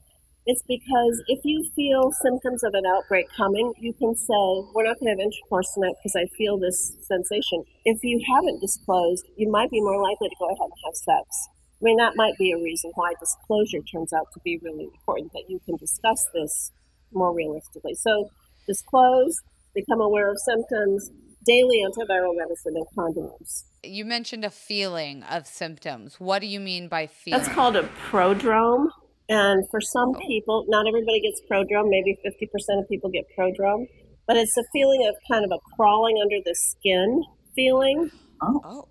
[0.46, 5.00] it's because if you feel symptoms of an outbreak coming, you can say, We're not
[5.00, 7.64] going to have intercourse tonight because I feel this sensation.
[7.84, 11.48] If you haven't disclosed, you might be more likely to go ahead and have sex.
[11.80, 15.32] I mean, that might be a reason why disclosure turns out to be really important,
[15.32, 16.72] that you can discuss this
[17.12, 17.94] more realistically.
[17.94, 18.28] So,
[18.66, 19.40] disclose,
[19.74, 21.10] become aware of symptoms,
[21.46, 23.64] daily antiviral medicine, and condoms.
[23.82, 26.18] You mentioned a feeling of symptoms.
[26.18, 27.40] What do you mean by feeling?
[27.40, 28.88] That's called a prodrome.
[29.28, 30.20] And for some oh.
[30.26, 31.88] people, not everybody gets prodrome.
[31.88, 33.86] Maybe 50% of people get prodrome.
[34.26, 37.22] But it's a feeling of kind of a crawling under the skin
[37.54, 38.10] feeling.
[38.42, 38.60] Oh.
[38.64, 38.88] oh.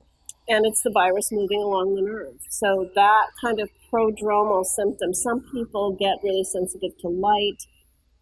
[0.47, 2.35] And it's the virus moving along the nerve.
[2.49, 5.13] So that kind of prodromal symptom.
[5.13, 7.57] Some people get really sensitive to light.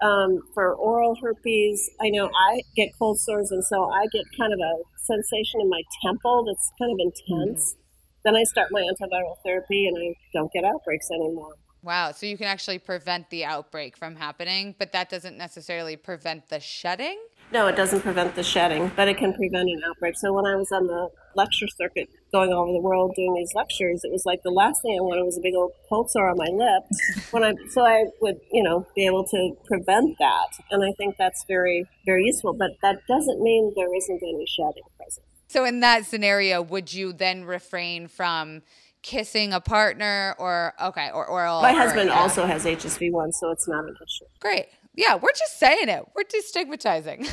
[0.01, 4.51] Um, for oral herpes, I know I get cold sores, and so I get kind
[4.51, 7.75] of a sensation in my temple that's kind of intense.
[7.75, 7.77] Mm.
[8.23, 11.53] Then I start my antiviral therapy, and I don't get outbreaks anymore.
[11.83, 12.11] Wow.
[12.11, 16.59] So you can actually prevent the outbreak from happening, but that doesn't necessarily prevent the
[16.59, 17.19] shedding?
[17.51, 20.15] No, it doesn't prevent the shedding, but it can prevent an outbreak.
[20.17, 23.53] So when I was on the lecture circuit going all over the world doing these
[23.53, 26.29] lectures, it was like the last thing I wanted was a big old cold sore
[26.29, 26.83] on my lip.
[27.31, 30.49] When I so I would, you know, be able to prevent that.
[30.69, 32.53] And I think that's very, very useful.
[32.53, 35.25] But that doesn't mean there isn't any shedding present.
[35.47, 38.61] So in that scenario, would you then refrain from
[39.01, 41.61] kissing a partner or okay or oral.
[41.61, 42.19] My husband or, yeah.
[42.19, 44.25] also has HSV one, so it's not an issue.
[44.39, 44.67] Great.
[44.95, 46.05] Yeah, we're just saying it.
[46.15, 47.25] We're destigmatizing.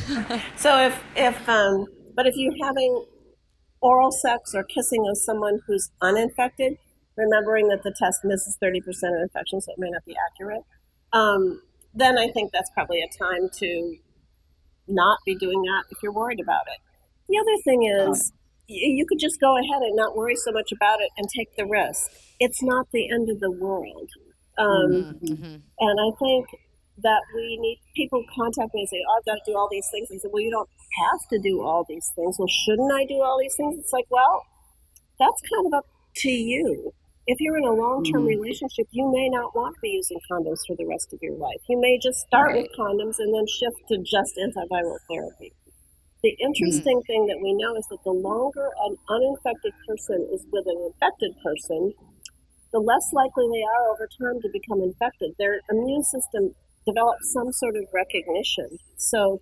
[0.56, 3.04] so if if um, but if you're having
[3.80, 6.78] oral sex or kissing with someone who's uninfected,
[7.16, 10.62] remembering that the test misses thirty percent of infections, so it may not be accurate.
[11.12, 11.62] Um,
[11.94, 13.96] then I think that's probably a time to
[14.86, 16.80] not be doing that if you're worried about it.
[17.28, 18.32] The other thing is,
[18.66, 21.66] you could just go ahead and not worry so much about it and take the
[21.66, 22.10] risk.
[22.38, 24.10] It's not the end of the world.
[24.58, 25.56] Um, mm-hmm.
[25.78, 26.46] And I think
[27.02, 29.86] that we need people contact me and say, oh, I've got to do all these
[29.92, 30.08] things.
[30.10, 30.70] I say, well, you don't
[31.06, 32.36] have to do all these things.
[32.38, 33.78] Well, shouldn't I do all these things?
[33.78, 34.42] It's like, well,
[35.18, 35.86] that's kind of up
[36.26, 36.92] to you.
[37.26, 38.40] If you're in a long term mm-hmm.
[38.40, 41.60] relationship, you may not want to be using condoms for the rest of your life.
[41.68, 42.64] You may just start right.
[42.64, 45.52] with condoms and then shift to just antiviral therapy.
[46.22, 47.06] The interesting mm-hmm.
[47.06, 51.36] thing that we know is that the longer an uninfected person is with an infected
[51.44, 51.92] person,
[52.72, 55.32] the less likely they are over time to become infected.
[55.38, 56.56] Their immune system
[56.88, 58.78] develops some sort of recognition.
[58.96, 59.40] So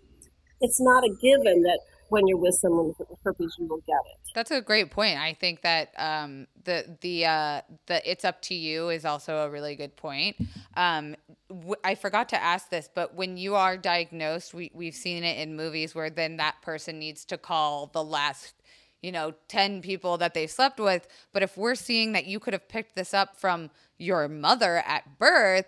[0.60, 4.30] it's not a given that when you're with someone with herpes, you will get it.
[4.34, 5.18] That's a great point.
[5.18, 9.50] I think that um, the the uh, the it's up to you is also a
[9.50, 10.36] really good point.
[10.76, 11.16] Um,
[11.48, 15.38] w- I forgot to ask this, but when you are diagnosed, we we've seen it
[15.38, 18.54] in movies where then that person needs to call the last
[19.02, 22.54] you know 10 people that they slept with but if we're seeing that you could
[22.54, 25.66] have picked this up from your mother at birth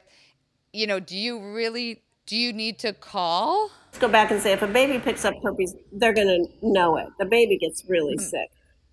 [0.72, 3.70] you know do you really Do you need to call?
[3.86, 6.98] Let's go back and say if a baby picks up herpes, they're going to know
[6.98, 7.08] it.
[7.18, 8.28] The baby gets really mm-hmm.
[8.28, 8.50] sick.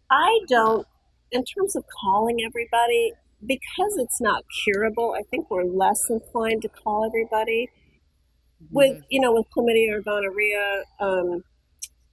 [0.09, 0.87] I don't,
[1.31, 3.11] in terms of calling everybody,
[3.45, 7.67] because it's not curable, I think we're less inclined to call everybody.
[8.63, 8.73] Mm-hmm.
[8.73, 11.43] With, you know, with chlamydia or gonorrhea, um,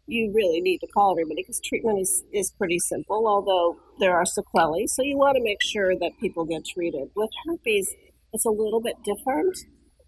[0.08, 4.26] you really need to call everybody because treatment is, is pretty simple, although there are
[4.26, 4.88] sequelae.
[4.88, 7.10] So you want to make sure that people get treated.
[7.14, 7.94] With herpes,
[8.32, 9.56] it's a little bit different.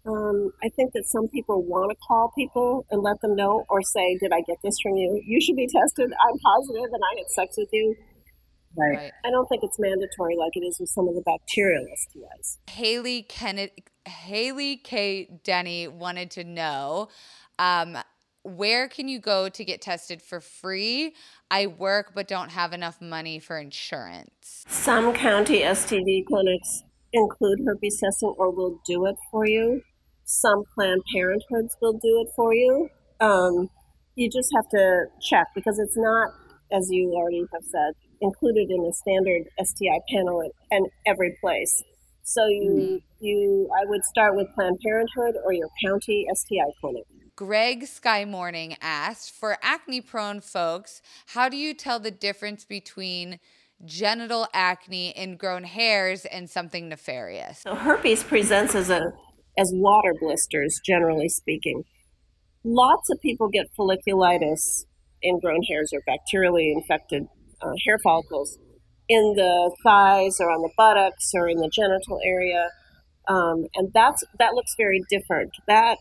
[0.05, 3.81] Um, I think that some people want to call people and let them know or
[3.81, 5.21] say, Did I get this from you?
[5.25, 6.11] You should be tested.
[6.11, 7.95] I'm positive and I had sex with you.
[8.77, 9.11] Right.
[9.23, 12.57] I don't think it's mandatory like it is with some of the bacterial STIs.
[12.69, 15.39] Haley Kennedy, Haley K.
[15.43, 17.07] Denny wanted to know
[17.57, 17.97] um,
[18.43, 21.15] where can you go to get tested for free?
[21.49, 24.65] I work but don't have enough money for insurance.
[24.67, 26.83] Some county STD clinics
[27.15, 29.81] include herpes testing or will do it for you.
[30.25, 32.89] Some Planned Parenthoods will do it for you.
[33.19, 33.69] Um,
[34.15, 36.29] you just have to check because it's not,
[36.71, 41.83] as you already have said, included in the standard STI panel in, in every place.
[42.23, 43.25] So you, mm-hmm.
[43.25, 47.03] you, I would start with Planned Parenthood or your county STI clinic.
[47.35, 53.39] Greg Sky Morning asked For acne prone folks, how do you tell the difference between
[53.83, 57.59] genital acne, ingrown hairs, and something nefarious?
[57.59, 59.01] So, herpes presents as, a,
[59.57, 61.83] as water blisters, generally speaking.
[62.63, 64.85] Lots of people get folliculitis,
[65.23, 67.27] ingrown hairs, or bacterially infected
[67.61, 68.57] uh, hair follicles
[69.07, 72.69] in the thighs or on the buttocks or in the genital area.
[73.27, 75.51] Um, and that's that looks very different.
[75.67, 75.97] That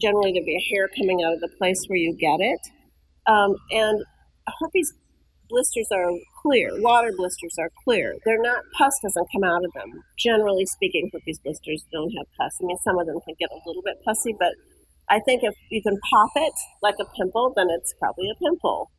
[0.00, 2.60] generally there'd be a hair coming out of the place where you get it,
[3.26, 4.02] um, and
[4.60, 4.92] herpes
[5.48, 6.10] blisters are
[6.42, 6.70] clear.
[6.80, 8.14] Water blisters are clear.
[8.24, 10.02] They're not pus doesn't come out of them.
[10.18, 12.58] Generally speaking, herpes blisters don't have pus.
[12.62, 14.52] I mean, some of them can get a little bit pussy, but
[15.08, 18.90] I think if you can pop it like a pimple, then it's probably a pimple.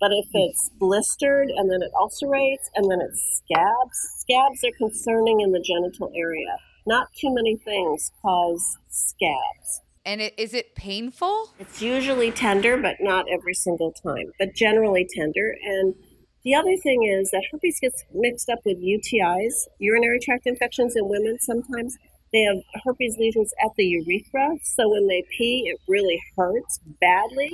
[0.00, 0.48] But if hmm.
[0.48, 5.60] it's blistered and then it ulcerates and then it scabs, scabs are concerning in the
[5.60, 6.56] genital area.
[6.86, 9.82] Not too many things cause scabs.
[10.04, 11.50] And it, is it painful?
[11.58, 15.54] It's usually tender, but not every single time, but generally tender.
[15.62, 15.94] And
[16.42, 21.08] the other thing is that herpes gets mixed up with UTIs, urinary tract infections in
[21.08, 21.96] women sometimes.
[22.32, 27.50] They have herpes lesions at the urethra, so when they pee, it really hurts badly.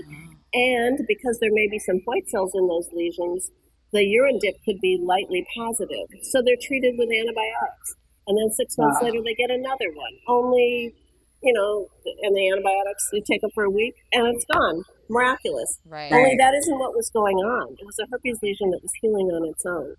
[0.53, 3.51] And because there may be some white cells in those lesions,
[3.93, 6.09] the urine dip could be lightly positive.
[6.23, 9.09] So they're treated with antibiotics and then six months wow.
[9.09, 10.13] later they get another one.
[10.27, 10.95] Only,
[11.43, 11.89] you know,
[12.23, 14.83] and the antibiotics you take them for a week and it's gone.
[15.09, 15.79] Miraculous.
[15.87, 16.11] Right.
[16.13, 17.77] Only that isn't what was going on.
[17.79, 19.95] It was a herpes lesion that was healing on its own.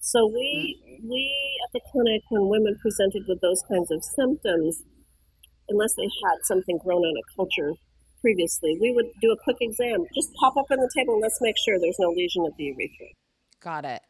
[0.00, 1.08] So we mm-hmm.
[1.08, 1.28] we
[1.66, 4.82] at the clinic when women presented with those kinds of symptoms,
[5.68, 7.74] unless they had something grown on a culture
[8.20, 10.04] previously, we would do a quick exam.
[10.14, 12.64] Just pop up on the table and let's make sure there's no lesion at the
[12.64, 13.06] urethra.
[13.60, 14.02] Got it.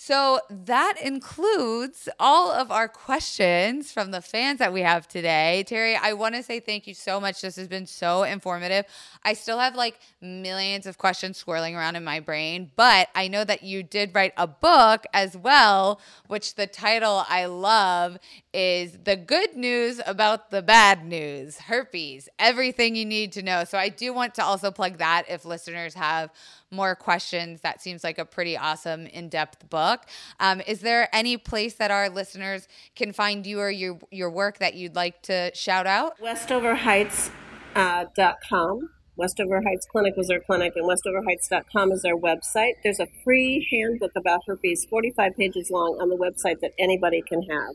[0.00, 5.64] So that includes all of our questions from the fans that we have today.
[5.66, 7.40] Terri, I want to say thank you so much.
[7.40, 8.84] This has been so informative.
[9.24, 13.42] I still have like millions of questions swirling around in my brain, but I know
[13.42, 18.18] that you did write a book as well, which the title I love
[18.52, 23.64] is The Good News About the Bad News Herpes, everything you need to know.
[23.64, 26.30] So I do want to also plug that if listeners have
[26.70, 27.62] more questions.
[27.62, 30.00] That seems like a pretty awesome, in depth book.
[30.40, 34.58] Um, is there any place that our listeners can find you or your, your work
[34.58, 36.18] that you'd like to shout out?
[36.20, 37.30] WestoverHeights.com.
[37.74, 38.86] Uh,
[39.18, 42.74] Westover Heights Clinic was our clinic, and westoverheights.com is our website.
[42.84, 47.42] There's a free handbook about herpes, 45 pages long, on the website that anybody can
[47.42, 47.74] have.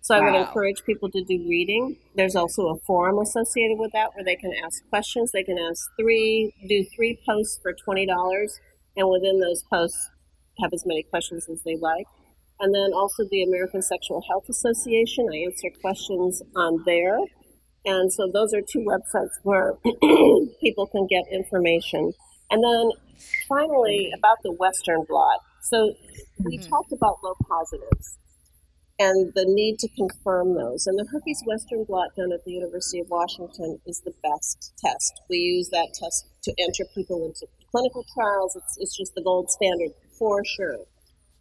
[0.00, 1.98] So I would encourage people to do reading.
[2.14, 5.32] There's also a forum associated with that where they can ask questions.
[5.32, 8.58] They can ask three, do three posts for twenty dollars,
[8.96, 10.08] and within those posts,
[10.60, 12.06] have as many questions as they like.
[12.60, 15.28] And then also the American Sexual Health Association.
[15.32, 17.18] I answer questions on there.
[17.84, 19.74] And so those are two websites where
[20.60, 22.12] people can get information.
[22.50, 22.90] And then
[23.48, 25.40] finally, about the Western blot.
[25.62, 25.94] So
[26.44, 26.68] we mm-hmm.
[26.68, 28.18] talked about low positives
[28.98, 30.86] and the need to confirm those.
[30.86, 35.22] And the herpes Western blot done at the University of Washington is the best test.
[35.30, 38.56] We use that test to enter people into clinical trials.
[38.56, 40.78] It's, it's just the gold standard for sure.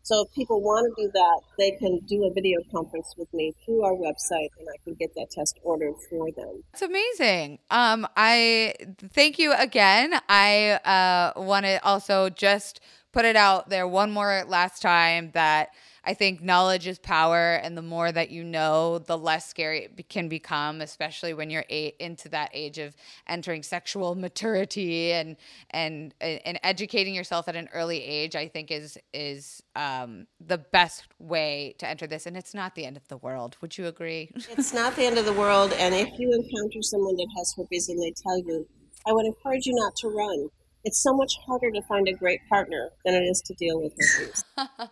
[0.04, 3.54] So if people want to do that, they can do a video conference with me
[3.66, 6.64] through our website, and I can get that test ordered for them.
[6.72, 7.60] It's amazing.
[7.70, 8.74] Um, I
[9.12, 10.14] thank you again.
[10.30, 12.80] I uh, want to also just
[13.12, 15.72] put it out there one more last time that
[16.08, 20.08] I think knowledge is power, and the more that you know, the less scary it
[20.08, 22.96] can become, especially when you're eight, into that age of
[23.28, 25.36] entering sexual maturity and
[25.70, 28.38] and and educating yourself at an early age.
[28.38, 32.86] I think is is um, the best way to enter this, and it's not the
[32.86, 33.58] end of the world.
[33.60, 34.32] Would you agree?
[34.58, 37.90] It's not the end of the world, and if you encounter someone that has herpes
[37.90, 38.66] and they tell you,
[39.06, 40.50] I would encourage you not to run
[40.88, 43.92] it's so much harder to find a great partner than it is to deal with
[44.00, 44.46] herpes.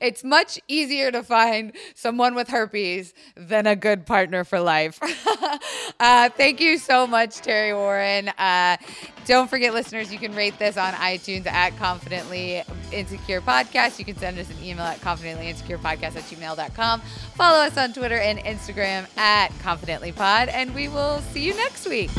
[0.00, 4.98] it's much easier to find someone with herpes than a good partner for life.
[6.00, 8.30] uh, thank you so much, Terri Warren.
[8.30, 8.78] Uh,
[9.26, 13.98] don't forget, listeners, you can rate this on iTunes at Confidently Insecure Podcast.
[13.98, 17.00] You can send us an email at confidentlyinsecurepodcast at gmail.com.
[17.34, 21.86] Follow us on Twitter and Instagram at Confidently Pod, and we will see you next
[21.86, 22.10] week.